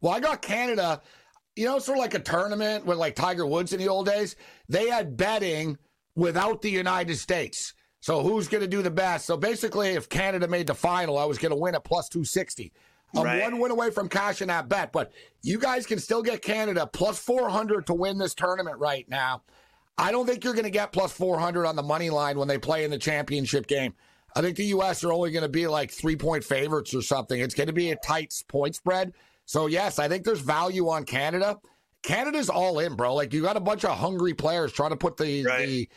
[0.01, 1.01] Well, I got Canada,
[1.55, 4.35] you know, sort of like a tournament with like Tiger Woods in the old days.
[4.67, 5.77] They had betting
[6.17, 7.73] without the United States.
[8.01, 9.25] So who's going to do the best?
[9.25, 12.73] So basically, if Canada made the final, I was going to win at plus 260.
[13.15, 13.41] I'm right.
[13.41, 17.19] one win away from cashing that bet, but you guys can still get Canada plus
[17.19, 19.43] 400 to win this tournament right now.
[19.97, 22.57] I don't think you're going to get plus 400 on the money line when they
[22.57, 23.93] play in the championship game.
[24.35, 25.03] I think the U.S.
[25.03, 27.39] are only going to be like three point favorites or something.
[27.39, 29.13] It's going to be a tight point spread.
[29.45, 31.57] So, yes, I think there's value on Canada.
[32.07, 33.13] Canada's all in, bro.
[33.13, 35.67] Like, you got a bunch of hungry players trying to put the, right.
[35.67, 35.89] the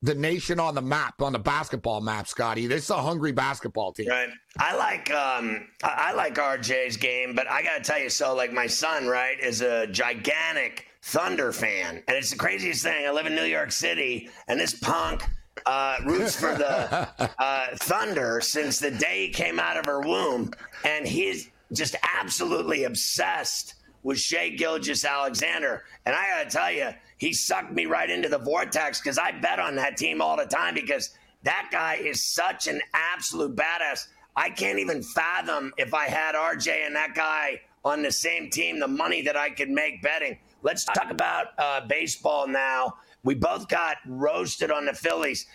[0.00, 2.68] the nation on the map, on the basketball map, Scotty.
[2.68, 4.08] This is a hungry basketball team.
[4.08, 4.30] Right.
[4.56, 8.68] I like um I like RJ's game, but I gotta tell you, so like my
[8.68, 12.02] son, right, is a gigantic Thunder fan.
[12.06, 13.06] And it's the craziest thing.
[13.06, 15.24] I live in New York City, and this punk
[15.66, 20.52] uh, roots for the uh, Thunder since the day he came out of her womb.
[20.84, 25.84] And he's just absolutely obsessed with Shai Gilgeous-Alexander.
[26.06, 29.32] And I got to tell you, he sucked me right into the vortex because I
[29.32, 31.10] bet on that team all the time because
[31.44, 34.08] That guy is such an absolute badass.
[34.36, 38.80] I can't even fathom if I had RJ and that guy on the same team,
[38.80, 40.38] the money that I could make betting.
[40.62, 42.94] Let's talk about uh, baseball now.
[43.24, 45.46] We both got roasted on the Phillies.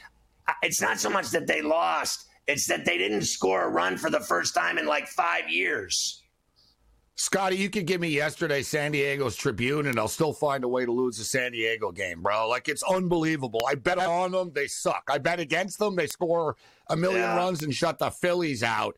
[0.62, 4.10] It's not so much that they lost, it's that they didn't score a run for
[4.10, 6.23] the first time in like five years.
[7.16, 10.84] Scotty, you could give me yesterday San Diego's Tribune, and I'll still find a way
[10.84, 12.50] to lose the San Diego game, bro.
[12.50, 13.62] Like it's unbelievable.
[13.68, 15.04] I bet on them, they suck.
[15.08, 16.56] I bet against them, they score
[16.90, 17.36] a million yeah.
[17.36, 18.98] runs and shut the Phillies out.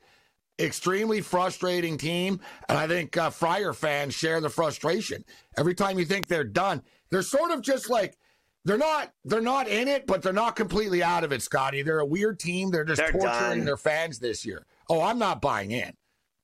[0.57, 5.25] Extremely frustrating team, and I think uh, Friar fans share the frustration.
[5.57, 8.17] Every time you think they're done, they're sort of just like
[8.63, 11.81] they're not they're not in it, but they're not completely out of it, Scotty.
[11.81, 12.71] They're a weird team.
[12.71, 13.65] They're just they're torturing done.
[13.65, 14.65] their fans this year.
[14.89, 15.91] Oh, I'm not buying in.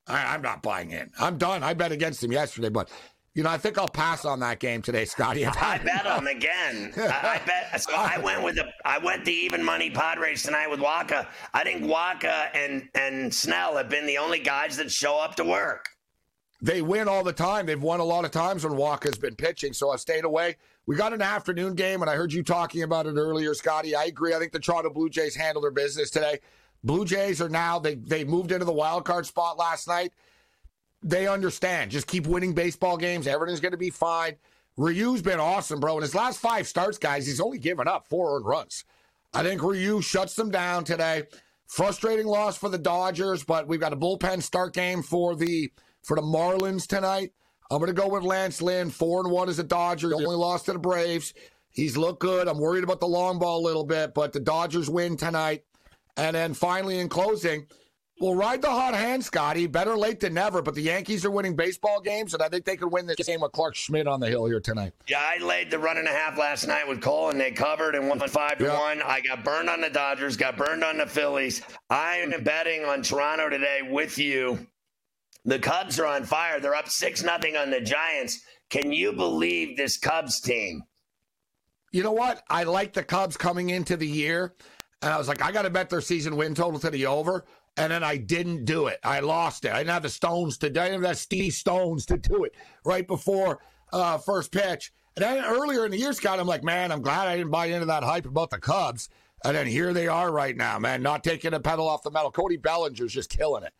[0.07, 1.11] I, am not buying in.
[1.19, 1.63] I'm done.
[1.63, 2.89] I bet against him yesterday, but
[3.33, 5.45] you know, I think I'll pass on that game today, Scotty.
[5.45, 6.93] I bet him again.
[6.97, 7.61] I, I, bet.
[7.81, 11.27] So I went with the I went the even money Padres tonight with Wacha.
[11.53, 15.45] I think Wacha and and Snell have been the only guys that show up to
[15.45, 15.85] work.
[16.61, 17.65] They win all the time.
[17.65, 19.73] They've won a lot of times when Wacha's been pitching.
[19.73, 20.57] So I stayed away.
[20.85, 23.95] We got an afternoon game, and I heard you talking about it earlier, Scotty.
[23.95, 24.35] I agree.
[24.35, 26.39] I think the Toronto Blue Jays handled their business today.
[26.83, 30.11] Blue Jays are now they they moved into the wild card spot last night.
[31.03, 31.91] They understand.
[31.91, 33.27] Just keep winning baseball games.
[33.27, 34.35] Everything's going to be fine.
[34.77, 35.97] Ryu's been awesome, bro.
[35.97, 38.85] In his last five starts, guys, he's only given up four earned runs.
[39.33, 41.23] I think Ryu shuts them down today.
[41.67, 45.71] Frustrating loss for the Dodgers, but we've got a bullpen start game for the
[46.03, 47.31] for the Marlins tonight.
[47.69, 48.89] I'm going to go with Lance Lynn.
[48.89, 50.09] Four and one as a Dodger.
[50.09, 51.33] He only lost to the Braves.
[51.69, 52.49] He's looked good.
[52.49, 55.63] I'm worried about the long ball a little bit, but the Dodgers win tonight.
[56.17, 57.67] And then finally, in closing,
[58.19, 59.67] we'll ride the hot hand, Scotty.
[59.67, 60.62] Better late than never.
[60.62, 63.41] But the Yankees are winning baseball games, and I think they could win this game
[63.41, 64.93] with Clarke Schmidt on the hill here tonight.
[65.08, 67.95] Yeah, I laid the run and a half last night with Cole, and they covered
[67.95, 69.02] and won five to one.
[69.02, 71.62] I got burned on the Dodgers, got burned on the Phillies.
[71.89, 74.67] I am betting on Toronto today with you.
[75.45, 76.60] The Cubs are on fire.
[76.60, 78.41] They're up six nothing on the Giants.
[78.69, 80.84] Can you believe this Cubs team?
[81.91, 82.43] You know what?
[82.50, 84.54] I like the Cubs coming into the year.
[85.01, 87.45] And I was like, I got to bet their season win total to the over.
[87.77, 88.99] And then I didn't do it.
[89.03, 89.71] I lost it.
[89.71, 90.67] I didn't have the stones to.
[90.67, 93.59] I didn't have that Steve Stones to do it right before
[93.93, 94.91] uh, first pitch.
[95.15, 97.67] And then earlier in the year, Scott, I'm like, man, I'm glad I didn't buy
[97.67, 99.09] into that hype about the Cubs.
[99.43, 102.31] And then here they are right now, man, not taking a pedal off the metal.
[102.31, 103.73] Cody Bellinger's just killing it.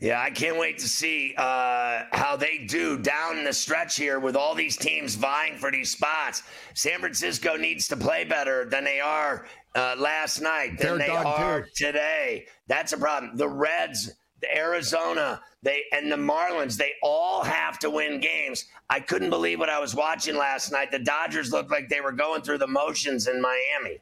[0.00, 4.36] Yeah, I can't wait to see uh, how they do down the stretch here with
[4.36, 6.44] all these teams vying for these spots.
[6.74, 11.12] San Francisco needs to play better than they are uh, last night, than They're they
[11.12, 11.68] are too.
[11.74, 12.46] today.
[12.68, 13.36] That's a problem.
[13.36, 18.66] The Reds, the Arizona, they and the Marlins, they all have to win games.
[18.88, 20.92] I couldn't believe what I was watching last night.
[20.92, 23.98] The Dodgers looked like they were going through the motions in Miami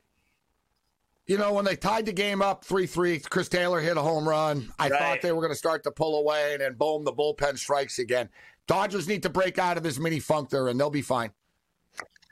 [1.26, 4.28] you know, when they tied the game up 3 3, Chris Taylor hit a home
[4.28, 4.72] run.
[4.78, 4.98] I right.
[4.98, 7.98] thought they were going to start to pull away, and then boom, the bullpen strikes
[7.98, 8.28] again.
[8.66, 11.30] Dodgers need to break out of this mini funk there, and they'll be fine.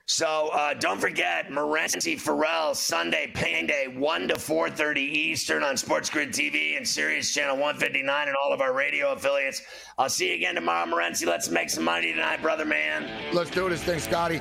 [0.06, 5.76] So uh, don't forget Morency Ferrall Sunday Pain Day, one to four thirty Eastern on
[5.76, 9.62] SportsGrid TV and Sirius Channel one fifty nine and all of our radio affiliates.
[9.96, 11.26] I'll see you again tomorrow, Morency.
[11.26, 13.10] Let's make some money tonight, brother man.
[13.32, 14.40] Let's do this thing, Scotty.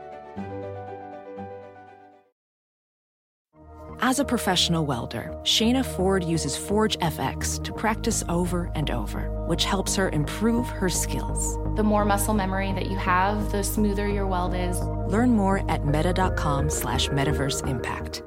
[4.03, 9.63] As a professional welder, Shayna Ford uses Forge FX to practice over and over, which
[9.63, 11.55] helps her improve her skills.
[11.75, 14.79] The more muscle memory that you have, the smoother your weld is.
[15.07, 18.23] Learn more at meta.com slash metaverse impact.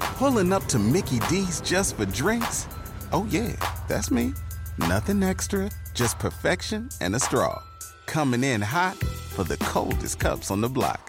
[0.00, 2.66] Pulling up to Mickey D's just for drinks?
[3.12, 3.54] Oh yeah,
[3.86, 4.34] that's me.
[4.78, 7.62] Nothing extra, just perfection and a straw.
[8.06, 11.08] Coming in hot for the coldest cups on the block.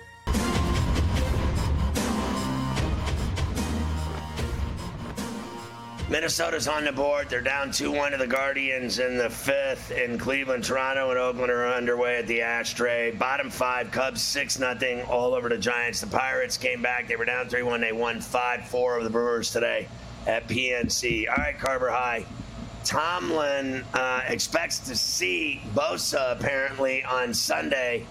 [6.11, 7.29] Minnesota's on the board.
[7.29, 9.91] They're down 2 1 to the Guardians in the fifth.
[9.91, 13.11] In Cleveland, Toronto, and Oakland are underway at the Ashtray.
[13.11, 16.01] Bottom five, Cubs 6 0 all over the Giants.
[16.01, 17.07] The Pirates came back.
[17.07, 17.79] They were down 3 1.
[17.79, 19.87] They won 5 4 of the Brewers today
[20.27, 21.29] at PNC.
[21.29, 22.25] All right, Carver High.
[22.83, 28.05] Tomlin uh, expects to see Bosa apparently on Sunday.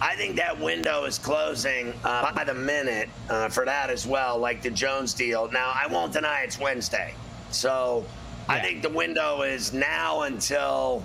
[0.00, 4.38] I think that window is closing uh, by the minute uh, for that as well,
[4.38, 5.50] like the Jones deal.
[5.50, 7.14] Now, I won't deny it's Wednesday.
[7.54, 8.04] So
[8.48, 8.54] yeah.
[8.54, 11.02] I think the window is now until,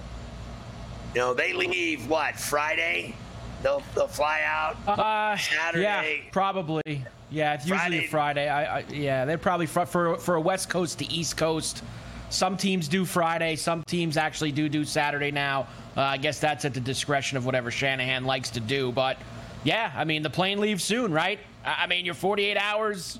[1.14, 3.16] you know, they leave what, Friday?
[3.62, 6.24] They'll, they'll fly out uh, Saturday.
[6.26, 7.04] Yeah, probably.
[7.30, 8.06] Yeah, it's usually Friday.
[8.06, 8.50] a Friday.
[8.50, 11.84] I, I, yeah, they're probably for, for for a West Coast to East Coast.
[12.30, 13.56] Some teams do Friday.
[13.56, 15.68] Some teams actually do do Saturday now.
[15.97, 18.91] Uh, I guess that's at the discretion of whatever Shanahan likes to do.
[18.91, 19.18] But
[19.64, 21.39] yeah, I mean the plane leaves soon, right?
[21.66, 23.20] I mean you're 48 hours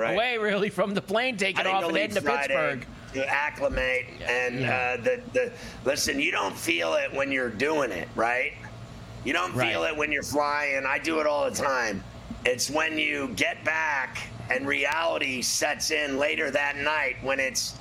[0.00, 0.14] right.
[0.14, 4.96] away really from the plane taking off and heading to Pittsburgh to acclimate and yeah.
[4.98, 5.52] uh, the the
[5.84, 6.20] listen.
[6.20, 8.52] You don't feel it when you're doing it, right?
[9.24, 10.86] You don't feel it when you're flying.
[10.86, 12.02] I do it all the time.
[12.46, 14.18] It's when you get back
[14.50, 17.76] and reality sets in later that night when it's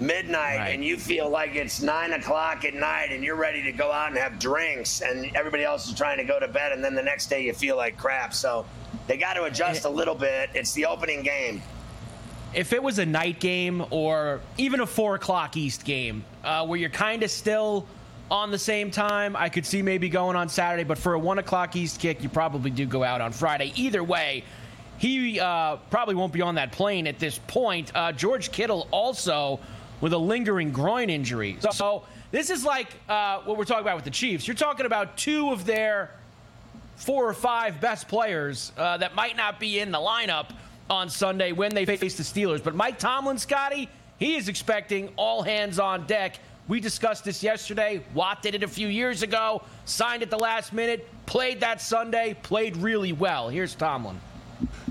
[0.00, 0.68] midnight right.
[0.68, 4.08] and you feel like it's nine o'clock at night and you're ready to go out
[4.08, 7.02] and have drinks and everybody else is trying to go to bed and then the
[7.02, 8.34] next day you feel like crap.
[8.34, 8.66] So
[9.06, 10.50] they got to adjust a little bit.
[10.54, 11.62] It's the opening game.
[12.54, 16.78] If it was a night game or even a four o'clock East game uh, where
[16.78, 17.86] you're kind of still
[18.30, 20.84] on the same time, I could see maybe going on Saturday.
[20.84, 23.72] But for a one o'clock East kick, you probably do go out on Friday.
[23.76, 24.44] Either way,
[24.98, 27.92] he uh, probably won't be on that plane at this point.
[27.94, 29.60] Uh, George Kittle also
[30.00, 31.56] with a lingering groin injury.
[31.72, 34.46] So, this is like uh, what we're talking about with the Chiefs.
[34.46, 36.10] You're talking about two of their
[36.96, 40.50] four or five best players uh, that might not be in the lineup
[40.90, 42.62] on Sunday when they face the Steelers.
[42.62, 43.88] But Mike Tomlin, Scotty,
[44.18, 46.38] he is expecting all hands on deck.
[46.68, 48.02] We discussed this yesterday.
[48.14, 52.36] Watt did it a few years ago, signed at the last minute, played that Sunday,
[52.42, 53.48] played really well.
[53.48, 54.18] Here's Tomlin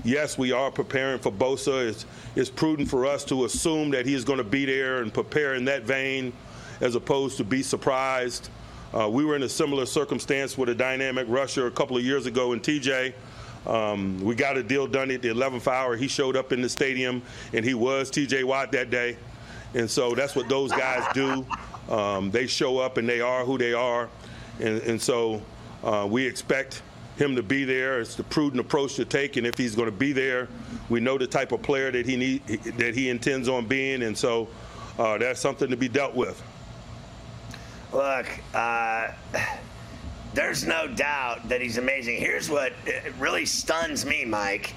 [0.04, 1.88] yes, we are preparing for Bosa.
[1.88, 5.12] It's, it's prudent for us to assume that he is going to be there and
[5.12, 6.32] prepare in that vein
[6.80, 8.50] as opposed to be surprised.
[8.94, 12.26] Uh, we were in a similar circumstance with a dynamic rusher a couple of years
[12.26, 13.12] ago in TJ.
[13.66, 15.96] Um, we got a deal done at the 11th hour.
[15.96, 19.16] He showed up in the stadium, and he was TJ Watt that day.
[19.74, 21.44] And so that's what those guys do.
[21.90, 24.08] Um, they show up and they are who they are.
[24.60, 25.42] And, and so
[25.84, 26.82] uh, we expect
[27.16, 28.00] him to be there.
[28.00, 30.48] It's the prudent approach to take, and if he's going to be there,
[30.88, 32.46] we know the type of player that he need
[32.78, 34.48] that he intends on being, and so
[34.98, 36.42] uh, that's something to be dealt with.
[37.92, 39.08] Look, uh,
[40.34, 42.18] there's no doubt that he's amazing.
[42.18, 42.72] Here's what
[43.18, 44.74] really stuns me, Mike.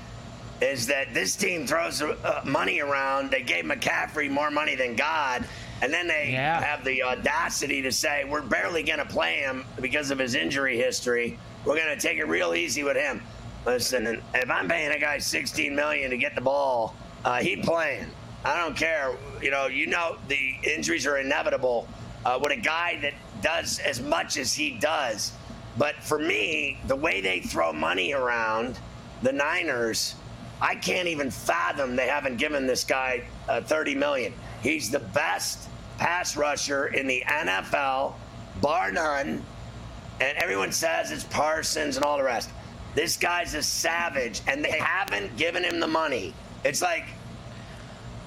[0.61, 3.31] Is that this team throws uh, money around?
[3.31, 5.45] They gave McCaffrey more money than God,
[5.81, 6.61] and then they yeah.
[6.61, 10.77] have the audacity to say we're barely going to play him because of his injury
[10.77, 11.37] history.
[11.69, 13.21] We're going to take it real easy with him.
[13.63, 18.07] Listen, if I'm paying a guy 16 million to get the ball, uh, he's playing.
[18.43, 19.15] I don't care.
[19.39, 21.87] You know, you know the injuries are inevitable
[22.25, 23.13] uh, with a guy that
[23.43, 25.31] does as much as he does.
[25.77, 28.79] But for me, the way they throw money around,
[29.21, 30.15] the Niners,
[30.59, 34.33] I can't even fathom they haven't given this guy uh, 30 million.
[34.63, 38.15] He's the best pass rusher in the NFL,
[38.59, 39.43] bar none
[40.21, 42.49] and everyone says it's Parsons and all the rest.
[42.95, 46.33] This guy's a savage, and they haven't given him the money.
[46.63, 47.05] It's like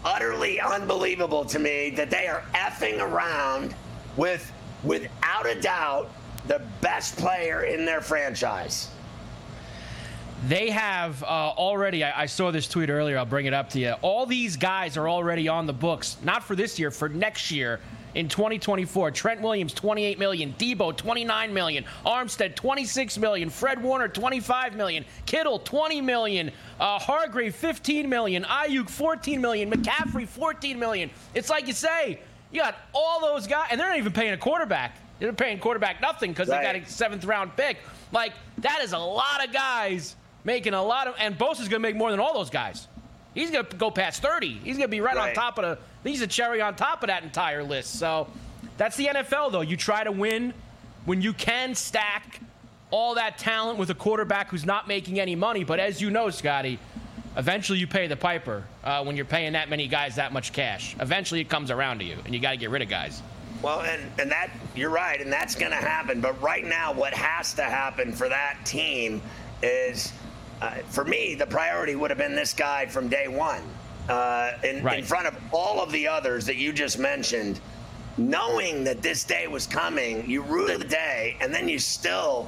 [0.04, 3.74] utterly unbelievable to me that they are effing around
[4.16, 6.10] with, without a doubt,
[6.46, 8.88] the best player in their franchise.
[10.48, 13.78] They have uh, already, I, I, saw this tweet earlier, I'll bring it up to
[13.78, 13.92] you.
[14.02, 17.80] All these guys are already on the books, not for this year, for next year
[18.14, 19.10] in 2024.
[19.10, 20.54] Trent Williams, 28 million.
[20.58, 21.84] Deebo, 29 million.
[22.04, 23.50] Armstead, 26 million.
[23.50, 25.04] Fred Warner, 25 million.
[25.26, 26.50] Kittle, 20 million.
[26.78, 28.44] Uh, Hargrave, 15 million.
[28.44, 29.70] Aiyuk, 14 million.
[29.70, 31.10] McCaffrey, 14 million.
[31.34, 34.38] It's like you say, you got all those guys, and they're not even paying a
[34.38, 34.98] quarterback.
[35.18, 36.72] They're paying quarterback nothing because right.
[36.72, 37.78] they got a seventh round pick.
[38.10, 41.78] Like, that is a lot of guys making a lot of, and Bosa's going to
[41.80, 42.88] make more than all those guys.
[43.34, 44.48] He's going to go past 30.
[44.48, 45.78] He's going to be right, right, on top of the.
[46.04, 47.98] He's a cherry on top of that entire list.
[47.98, 48.28] So
[48.76, 49.60] that's the NFL, though.
[49.60, 50.52] You try to win
[51.04, 52.40] when you can stack
[52.90, 55.64] all that talent with a quarterback who's not making any money.
[55.64, 56.78] But as you know, Scotty,
[57.36, 60.94] eventually you pay the piper uh, when you're paying that many guys that much cash.
[61.00, 63.22] Eventually it comes around to you, and you got to get rid of guys.
[63.62, 66.20] Well, and, and that you're right, and that's going to happen.
[66.20, 69.22] But right now, what has to happen for that team
[69.62, 70.12] is,
[70.60, 73.62] uh, for me, the priority would have been this guy from day one,
[74.08, 75.00] uh, in, right.
[75.00, 77.60] in front of all of the others that you just mentioned.
[78.18, 82.46] Knowing that this day was coming, you rue the day, and then you still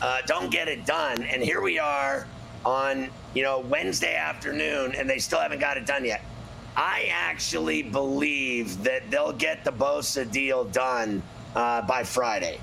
[0.00, 1.22] uh, don't get it done.
[1.24, 2.26] And here we are
[2.64, 6.24] on you know Wednesday afternoon, and they still haven't got it done yet.
[6.76, 11.22] I actually believe that they'll get the Bosa deal done
[11.54, 12.58] uh, by Friday.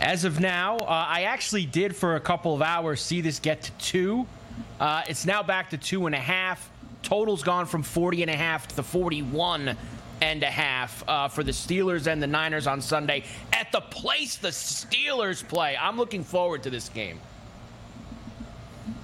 [0.00, 3.62] As of now, uh, I actually did for a couple of hours see this get
[3.62, 4.26] to two.
[4.80, 6.70] Uh, it's now back to two and a half.
[7.02, 9.76] Total's gone from 40 and a half to the 41
[10.20, 14.36] and a half uh, for the Steelers and the Niners on Sunday at the place
[14.36, 15.76] the Steelers play.
[15.76, 17.20] I'm looking forward to this game.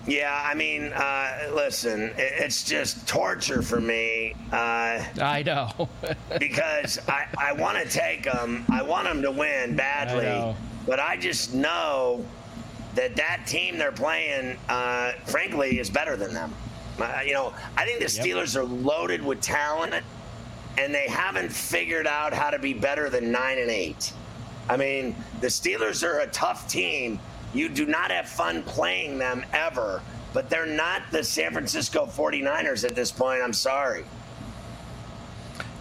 [0.06, 4.34] Yeah, I mean, uh, listen, it's just torture for me.
[4.50, 5.88] Uh, I know.
[6.38, 8.64] because I, I want to take them.
[8.70, 10.26] I want them to win badly.
[10.26, 10.54] I
[10.86, 12.24] but I just know
[12.94, 16.52] that that team they're playing, uh, frankly, is better than them.
[16.98, 18.64] Uh, you know, I think the Steelers yep.
[18.64, 19.94] are loaded with talent,
[20.76, 24.12] and they haven't figured out how to be better than nine and eight.
[24.68, 27.18] I mean, the Steelers are a tough team
[27.52, 32.84] you do not have fun playing them ever, but they're not the San Francisco 49ers
[32.84, 33.42] at this point.
[33.42, 34.04] I'm sorry.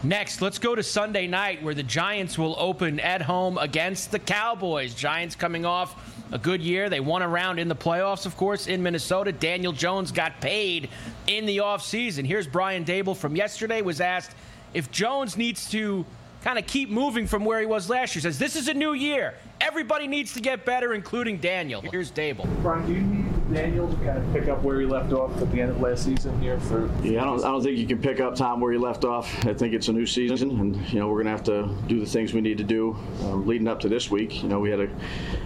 [0.02, 4.20] Next, let's go to Sunday night where the Giants will open at home against the
[4.20, 4.94] Cowboys.
[4.94, 6.90] Giants coming off a good year.
[6.90, 9.34] They won a round in the playoffs, of course, in Minnesota.
[9.34, 10.90] Daniel Jones got paid
[11.28, 12.26] in the offseason.
[12.26, 14.32] Here's Brian Daboll from yesterday was asked
[14.74, 16.06] if Jones needs to
[16.44, 18.22] kind of keep moving from where he was last year.
[18.22, 19.34] Says this is a new year.
[19.60, 21.82] Everybody needs to get better, including Daniel.
[21.82, 22.48] Here's Daboll.
[22.62, 25.52] Brian, do you need Daniel to kind of pick up where he left off at
[25.52, 26.90] the end of last season here for?
[27.04, 29.46] Yeah, I don't, I don't think you can pick up Tom where he left off.
[29.46, 32.06] I think it's a new season, and you know we're gonna have to do the
[32.06, 34.44] things we need to do um, leading up to this week.
[34.44, 34.90] You know, we had a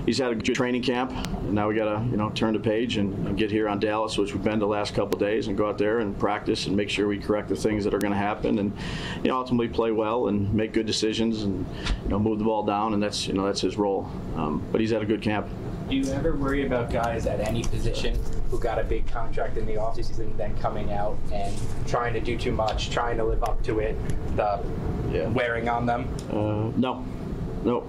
[0.06, 2.98] he's had a good training camp, and now we gotta you know turn the page
[2.98, 5.68] and, and get here on Dallas, which we've been the last couple days, and go
[5.68, 8.20] out there and practice and make sure we correct the things that are going to
[8.20, 8.74] happen, and
[9.24, 11.66] you know ultimately play well and make good decisions and
[12.04, 14.10] you know move the ball down, and that's you know that's his role.
[14.36, 15.48] Um, but he's had a good camp.
[15.90, 18.18] Do you ever worry about guys at any position
[18.50, 21.56] who got a big contract in the offseason then coming out and
[21.88, 23.98] trying to do too much, trying to live up to it,
[24.36, 24.64] the
[25.12, 25.28] yeah.
[25.30, 26.08] wearing on them?
[26.30, 27.06] Uh, no.
[27.64, 27.88] No.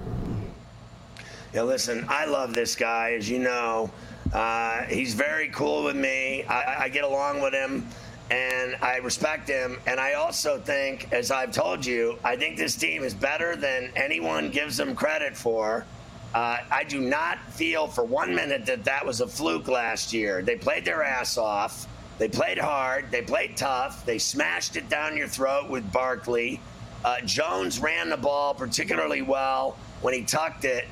[1.53, 3.91] Yeah, listen, I love this guy, as you know.
[4.33, 6.43] Uh, he's very cool with me.
[6.45, 7.87] I, I get along with him
[8.31, 9.79] and I respect him.
[9.87, 13.93] And I also think, as I've told you, I think this team is better than
[13.95, 15.87] anyone gives them credit for.
[16.35, 20.43] Uh, I do not feel for one minute that that was a fluke last year.
[20.43, 21.87] They played their ass off.
[22.18, 23.11] They played hard.
[23.12, 24.05] They played tough.
[24.05, 26.61] They smashed it down your throat with Barkley.
[27.05, 30.87] Uh, Jones ran the ball particularly well when he tucked it,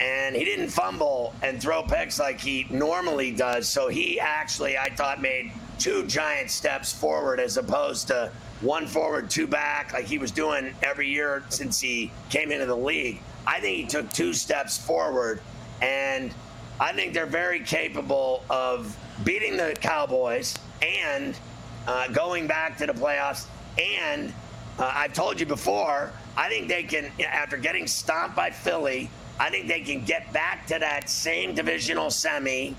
[0.00, 3.68] and he didn't fumble and throw picks like he normally does.
[3.68, 8.32] So he actually, I thought, made two giant steps forward as opposed to
[8.62, 12.76] one forward, two back, like he was doing every year since he came into the
[12.76, 13.20] league.
[13.46, 15.40] I think he took two steps forward,
[15.80, 16.34] and
[16.80, 21.38] I think they're very capable of beating the Cowboys and
[21.86, 23.46] uh, going back to the playoffs.
[23.78, 24.32] And
[24.78, 29.50] uh, I've told you before, I think they can, after getting stomped by Philly, I
[29.50, 32.74] think they can get back to that same divisional semi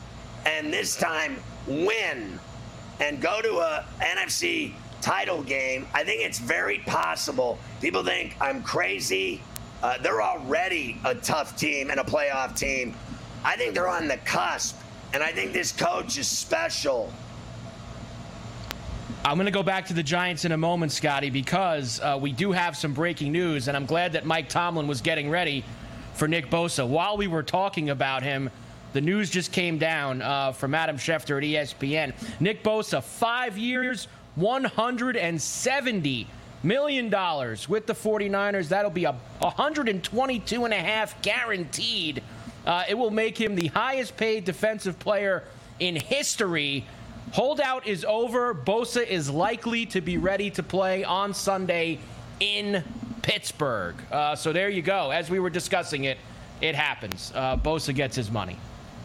[0.46, 1.38] and this time
[1.68, 2.40] win
[3.00, 5.88] and go to a NFC title game.
[5.94, 7.60] I think it's very possible.
[7.82, 9.42] People think I'm crazy.
[9.84, 12.96] Uh, they're already a tough team and a playoff team.
[13.44, 14.78] I think they're on the cusp,
[15.14, 17.12] and I think this coach is special.
[19.24, 22.32] I'm going to go back to the Giants in a moment, Scotty, because uh, we
[22.32, 25.64] do have some breaking news, and I'm glad that Mike Tomlin was getting ready
[26.14, 26.88] for Nick Bosa.
[26.88, 28.50] While we were talking about him,
[28.94, 32.14] the news just came down uh, from Adam Schefter at ESPN.
[32.40, 36.28] Nick Bosa, five years, 170
[36.68, 38.70] million dollars with the 49ers.
[38.70, 42.22] That'll be a 122 and a half guaranteed.
[42.66, 45.44] Uh, it will make him the highest paid defensive player
[45.80, 46.86] in history.
[47.32, 48.54] Holdout is over.
[48.54, 52.00] Bosa is likely to be ready to play on Sunday
[52.40, 52.84] in
[53.22, 53.96] Pittsburgh.
[54.12, 55.12] Uh, so there you go.
[55.12, 56.18] As we were discussing it,
[56.62, 57.32] it happens.
[57.36, 58.58] Uh, Bosa gets his money.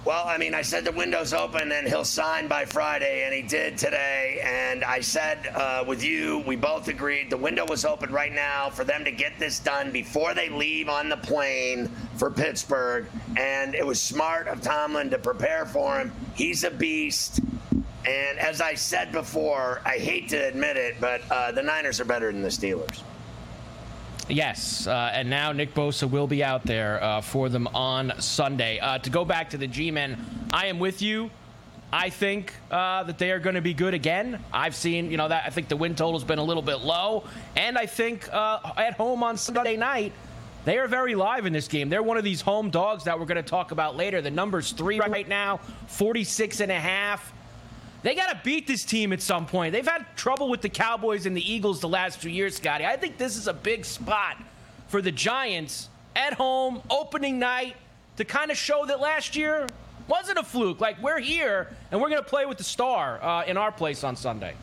[0.04, 3.40] Well, I mean, I said the window's open and he'll sign by Friday, and he
[3.40, 4.40] did today.
[4.42, 8.68] And I said uh, with you, we both agreed the window was open right now
[8.68, 13.06] for them to get this done before they leave on the plane for Pittsburgh.
[13.36, 16.10] And it was smart of Tomlin to prepare for him.
[16.34, 17.38] He's a beast.
[18.04, 22.04] And as I said before, I hate to admit it, but uh, the Niners are
[22.04, 23.02] better than the Steelers.
[24.28, 28.78] Yes, uh, and now Nick Bosa will be out there uh, for them on Sunday.
[28.78, 30.16] Uh, to go back to the G-men,
[30.52, 31.30] I am with you.
[31.92, 34.42] I think uh, that they are going to be good again.
[34.52, 37.24] I've seen, you know, that I think the win total's been a little bit low,
[37.56, 40.12] and I think uh, at home on Sunday night.
[40.64, 41.88] They are very live in this game.
[41.88, 44.22] They're one of these home dogs that we're going to talk about later.
[44.22, 45.58] The number's three right now,
[45.88, 47.32] 46 and a half.
[48.02, 49.72] They got to beat this team at some point.
[49.72, 52.84] They've had trouble with the Cowboys and the Eagles the last two years, Scotty.
[52.84, 54.36] I think this is a big spot
[54.88, 57.76] for the Giants at home, opening night,
[58.16, 59.68] to kind of show that last year
[60.08, 60.80] wasn't a fluke.
[60.80, 64.02] Like, we're here, and we're going to play with the star uh, in our place
[64.02, 64.54] on Sunday.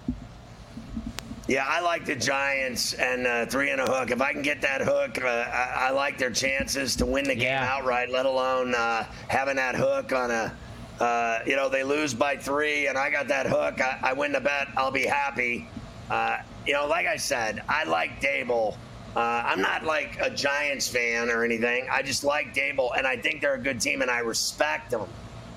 [1.48, 4.12] Yeah, I like the Giants and uh, three and a hook.
[4.12, 7.34] If I can get that hook, uh, I, I, like their chances to win the
[7.34, 7.74] game yeah.
[7.76, 10.54] outright, let alone uh, having that hook on a
[11.00, 13.82] uh, you know, they lose by three, and I got that hook.
[13.82, 14.68] I, I win the bet.
[14.76, 15.68] I'll be happy.
[16.10, 18.76] Uh, you know, like I said, I like Daboll.
[19.16, 21.88] Uh, I'm not like a Giants fan or anything.
[21.92, 25.08] I just like Daboll, and I think they're a good team, and I respect them.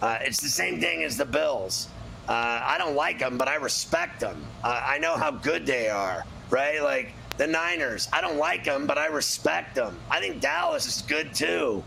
[0.00, 1.88] Uh, it's the same thing as the Bills.
[2.28, 4.44] Uh, I don't like them, but I respect them.
[4.62, 6.80] I know how good they are, right?
[6.80, 8.08] Like the Niners.
[8.12, 9.98] I don't like them, but I respect them.
[10.08, 11.82] I think Dallas is good too.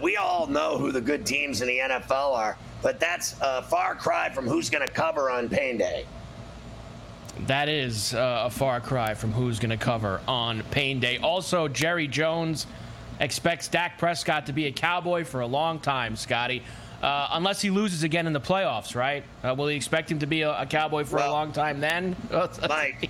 [0.00, 2.56] we all know who the good teams in the NFL are
[2.86, 6.06] but that's a far cry from who's going to cover on pain day.
[7.48, 11.18] That is uh, a far cry from who's going to cover on pain day.
[11.18, 12.68] Also, Jerry Jones
[13.18, 16.62] expects Dak Prescott to be a Cowboy for a long time, Scotty.
[17.06, 19.22] Uh, unless he loses again in the playoffs, right?
[19.44, 21.78] Uh, will he expect him to be a, a Cowboy for well, a long time
[21.78, 22.16] then?
[22.68, 23.08] Mike,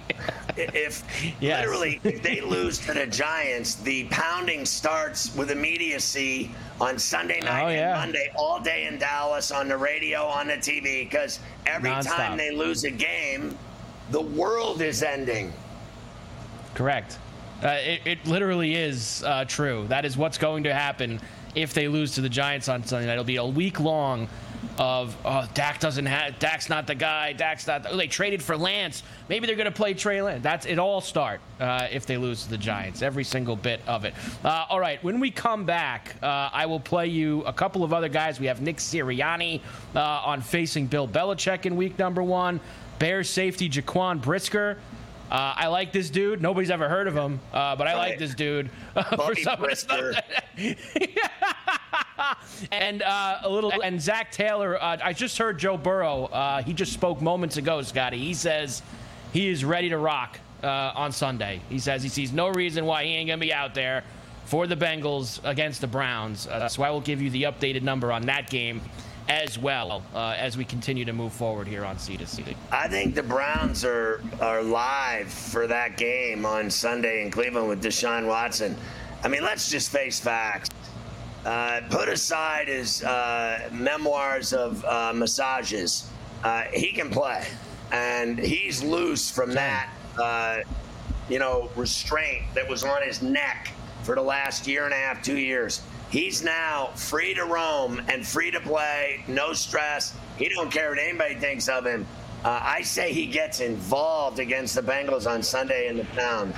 [0.55, 1.03] if
[1.41, 1.65] yes.
[1.65, 7.65] literally if they lose to the Giants, the pounding starts with immediacy on Sunday night
[7.65, 8.03] oh, yeah.
[8.03, 12.19] and Monday, all day in Dallas, on the radio, on the TV, because every Non-stop.
[12.19, 13.57] time they lose a game,
[14.11, 15.55] the world is ending.
[16.75, 17.19] Correct.
[17.63, 19.87] Uh, it, it, literally is uh, true.
[19.89, 21.19] That is what's going to happen
[21.57, 23.15] if they lose to the Giants on Sunday night.
[23.15, 24.29] It'll be a week long
[24.79, 27.33] of oh Dak doesn't have Dak's not the guy.
[27.33, 27.83] Dak's not.
[27.83, 29.03] The, they traded for Lance.
[29.29, 30.43] Maybe they're going to play Trey Lance.
[30.43, 30.79] That's it.
[30.79, 33.01] All start uh, if they lose to the Giants.
[33.01, 34.15] Every single bit of it.
[34.45, 35.03] Uh, all right.
[35.03, 38.39] When we come back, uh, I will play you a couple of other guys.
[38.39, 39.61] We have Nick Sirianni
[39.95, 42.61] uh, on facing Bill Belichick in week number one.
[42.99, 44.79] Bears safety Jaquan Brisker
[45.31, 46.41] uh, I like this dude.
[46.41, 48.11] Nobody's ever heard of him, uh, but I right.
[48.11, 49.67] like this dude uh, for some
[52.73, 54.81] and uh, a little and Zac Taylor.
[54.81, 56.27] Uh, I just heard Joe Burrow.
[56.27, 58.19] Uh, he just spoke moments ago, Scotty.
[58.19, 58.83] He says
[59.33, 61.61] he is ready to rock on Sunday.
[61.69, 64.05] He says he sees no reason why he ain't gonna be out there
[64.45, 66.49] for the Bengals against the Browns.
[66.69, 68.81] so I will give you the updated number on that game
[69.29, 72.55] as well uh, as we continue to move forward here on C2C.
[72.71, 77.83] I think the Browns are are live for that game on Sunday in Cleveland with
[77.83, 78.77] Deshaun Watson.
[79.23, 80.71] I mean, let's just face facts.
[81.45, 86.11] Uh, put aside his uh, memoirs of uh, massages.
[86.43, 87.47] Uh, he can play,
[87.93, 90.59] and he's loose from that, uh,
[91.29, 93.71] you know, restraint that was on his neck
[94.03, 95.83] for the last year and a half, two years.
[96.11, 100.15] He's now free to roam and free to play, no stress.
[100.39, 102.07] He don't care what anybody thinks of him.
[102.45, 106.53] Uh, I say he gets involved against the Bengals on Sunday in the town.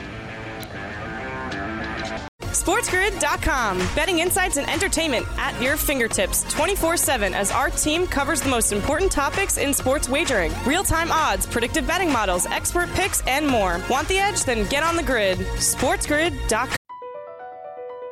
[2.40, 3.78] SportsGrid.com.
[3.94, 8.72] Betting insights and entertainment at your fingertips 24 7 as our team covers the most
[8.72, 13.80] important topics in sports wagering real time odds, predictive betting models, expert picks, and more.
[13.88, 14.44] Want the edge?
[14.44, 15.38] Then get on the grid.
[15.38, 16.77] SportsGrid.com.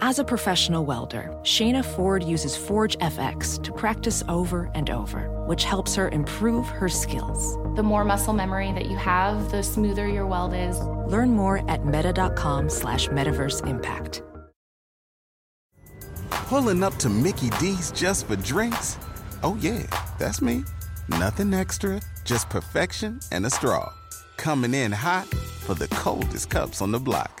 [0.00, 5.64] As a professional welder, Shayna Ford uses Forge FX to practice over and over, which
[5.64, 7.56] helps her improve her skills.
[7.76, 10.78] The more muscle memory that you have, the smoother your weld is.
[10.80, 14.22] Learn more at meta.com slash metaverse impact.
[16.28, 18.98] Pulling up to Mickey D's just for drinks?
[19.42, 19.86] Oh yeah,
[20.18, 20.64] that's me.
[21.08, 23.94] Nothing extra, just perfection and a straw.
[24.36, 25.26] Coming in hot
[25.64, 27.40] for the coldest cups on the block.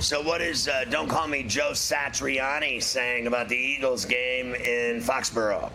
[0.00, 5.02] So, what is uh, Don't Call Me Joe Satriani saying about the Eagles game in
[5.02, 5.70] Foxborough?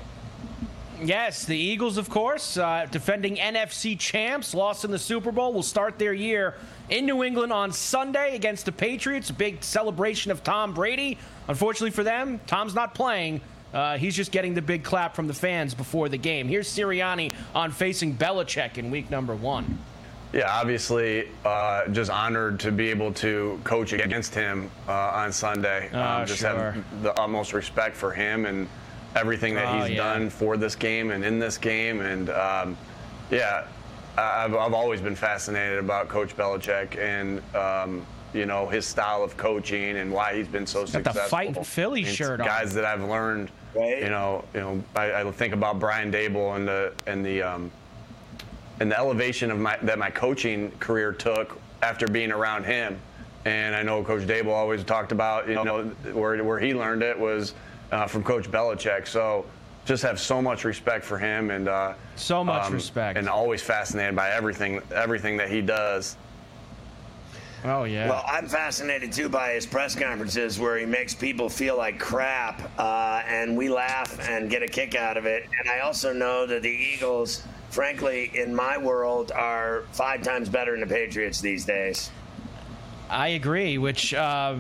[1.00, 5.62] Yes, the Eagles, of course, uh, defending NFC champs, lost in the Super Bowl, will
[5.62, 6.56] start their year
[6.90, 9.30] in New England on Sunday against the Patriots.
[9.30, 11.20] A big celebration of Tom Brady.
[11.48, 13.42] Unfortunately for them, Tom's not playing.
[13.76, 16.48] Uh, he's just getting the big clap from the fans before the game.
[16.48, 19.78] Here's Sirianni on facing Belichick in week number one.
[20.36, 25.90] Yeah, obviously, uh, just honored to be able to coach against him uh, on Sunday.
[25.94, 26.72] Oh, um, just sure.
[26.74, 28.68] have the utmost respect for him and
[29.16, 30.14] everything that Oh, he's yeah.
[30.14, 32.02] done for this game and in this game.
[32.02, 32.78] And um,
[33.32, 33.66] yeah,
[34.18, 39.24] I- I've, I've always been fascinated about Coach Belichick and um, you know his style
[39.24, 41.22] of coaching and why he's been so Got the.
[41.22, 42.46] Fight Philly And shirt on.
[42.48, 46.68] Guys that I've learned, you know, you know, I, I think about Brian Daboll and
[46.68, 47.72] the and the um,
[48.80, 53.00] and the elevation of my that my coaching career took after being around him.
[53.46, 57.18] And I know Coach Daboll always talked about, you know, where where he learned it
[57.18, 57.54] was
[57.92, 59.08] uh, from Coach Belichick.
[59.08, 59.46] So
[59.86, 64.16] just have so much respect for him and uh, so much respect, and always fascinated
[64.16, 66.18] by everything everything that he does.
[67.64, 68.10] Oh yeah.
[68.10, 72.70] Well, I'm fascinated too by his press conferences where he makes people feel like crap,
[72.80, 75.48] uh, and we laugh and get a kick out of it.
[75.60, 80.72] And I also know that the Eagles, frankly, in my world, are five times better
[80.72, 82.12] than the Patriots these days.
[83.10, 84.58] I agree, which uh,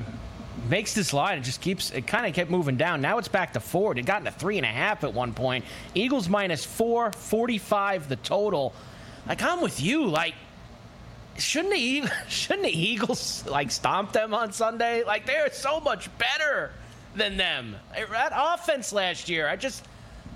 [0.69, 1.39] makes this line.
[1.39, 1.91] It just keeps.
[1.91, 3.01] It kind of kept moving down.
[3.01, 3.97] Now it's back to four.
[3.97, 5.65] It got to three and a half at one point.
[5.93, 8.73] Eagles minus four, 45 the total.
[9.27, 10.05] Like I'm with you.
[10.07, 10.35] Like
[11.37, 15.03] shouldn't the shouldn't the Eagles like stomp them on Sunday?
[15.03, 16.71] Like they're so much better
[17.15, 17.75] than them.
[18.11, 19.47] That offense last year.
[19.47, 19.83] I just.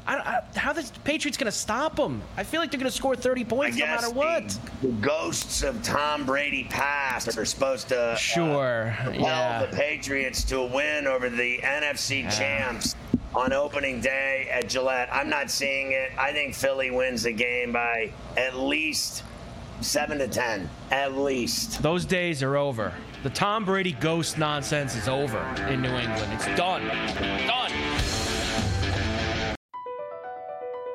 [0.07, 2.21] I, I, how the Patriots going to stop them?
[2.37, 4.47] I feel like they're going to score 30 points no matter what.
[4.81, 9.65] The, the ghosts of Tom Brady past are supposed to uh, Sure, propel yeah.
[9.65, 12.95] the Patriots to a win over the NFC champs
[13.35, 15.09] on opening day at Gillette.
[15.11, 16.11] I'm not seeing it.
[16.17, 19.23] I think Philly wins the game by at least
[19.81, 21.81] seven to ten, at least.
[21.83, 22.93] Those days are over.
[23.21, 25.39] The Tom Brady ghost nonsense is over
[25.69, 26.33] in New England.
[26.33, 26.87] It's done.
[27.45, 27.71] Done.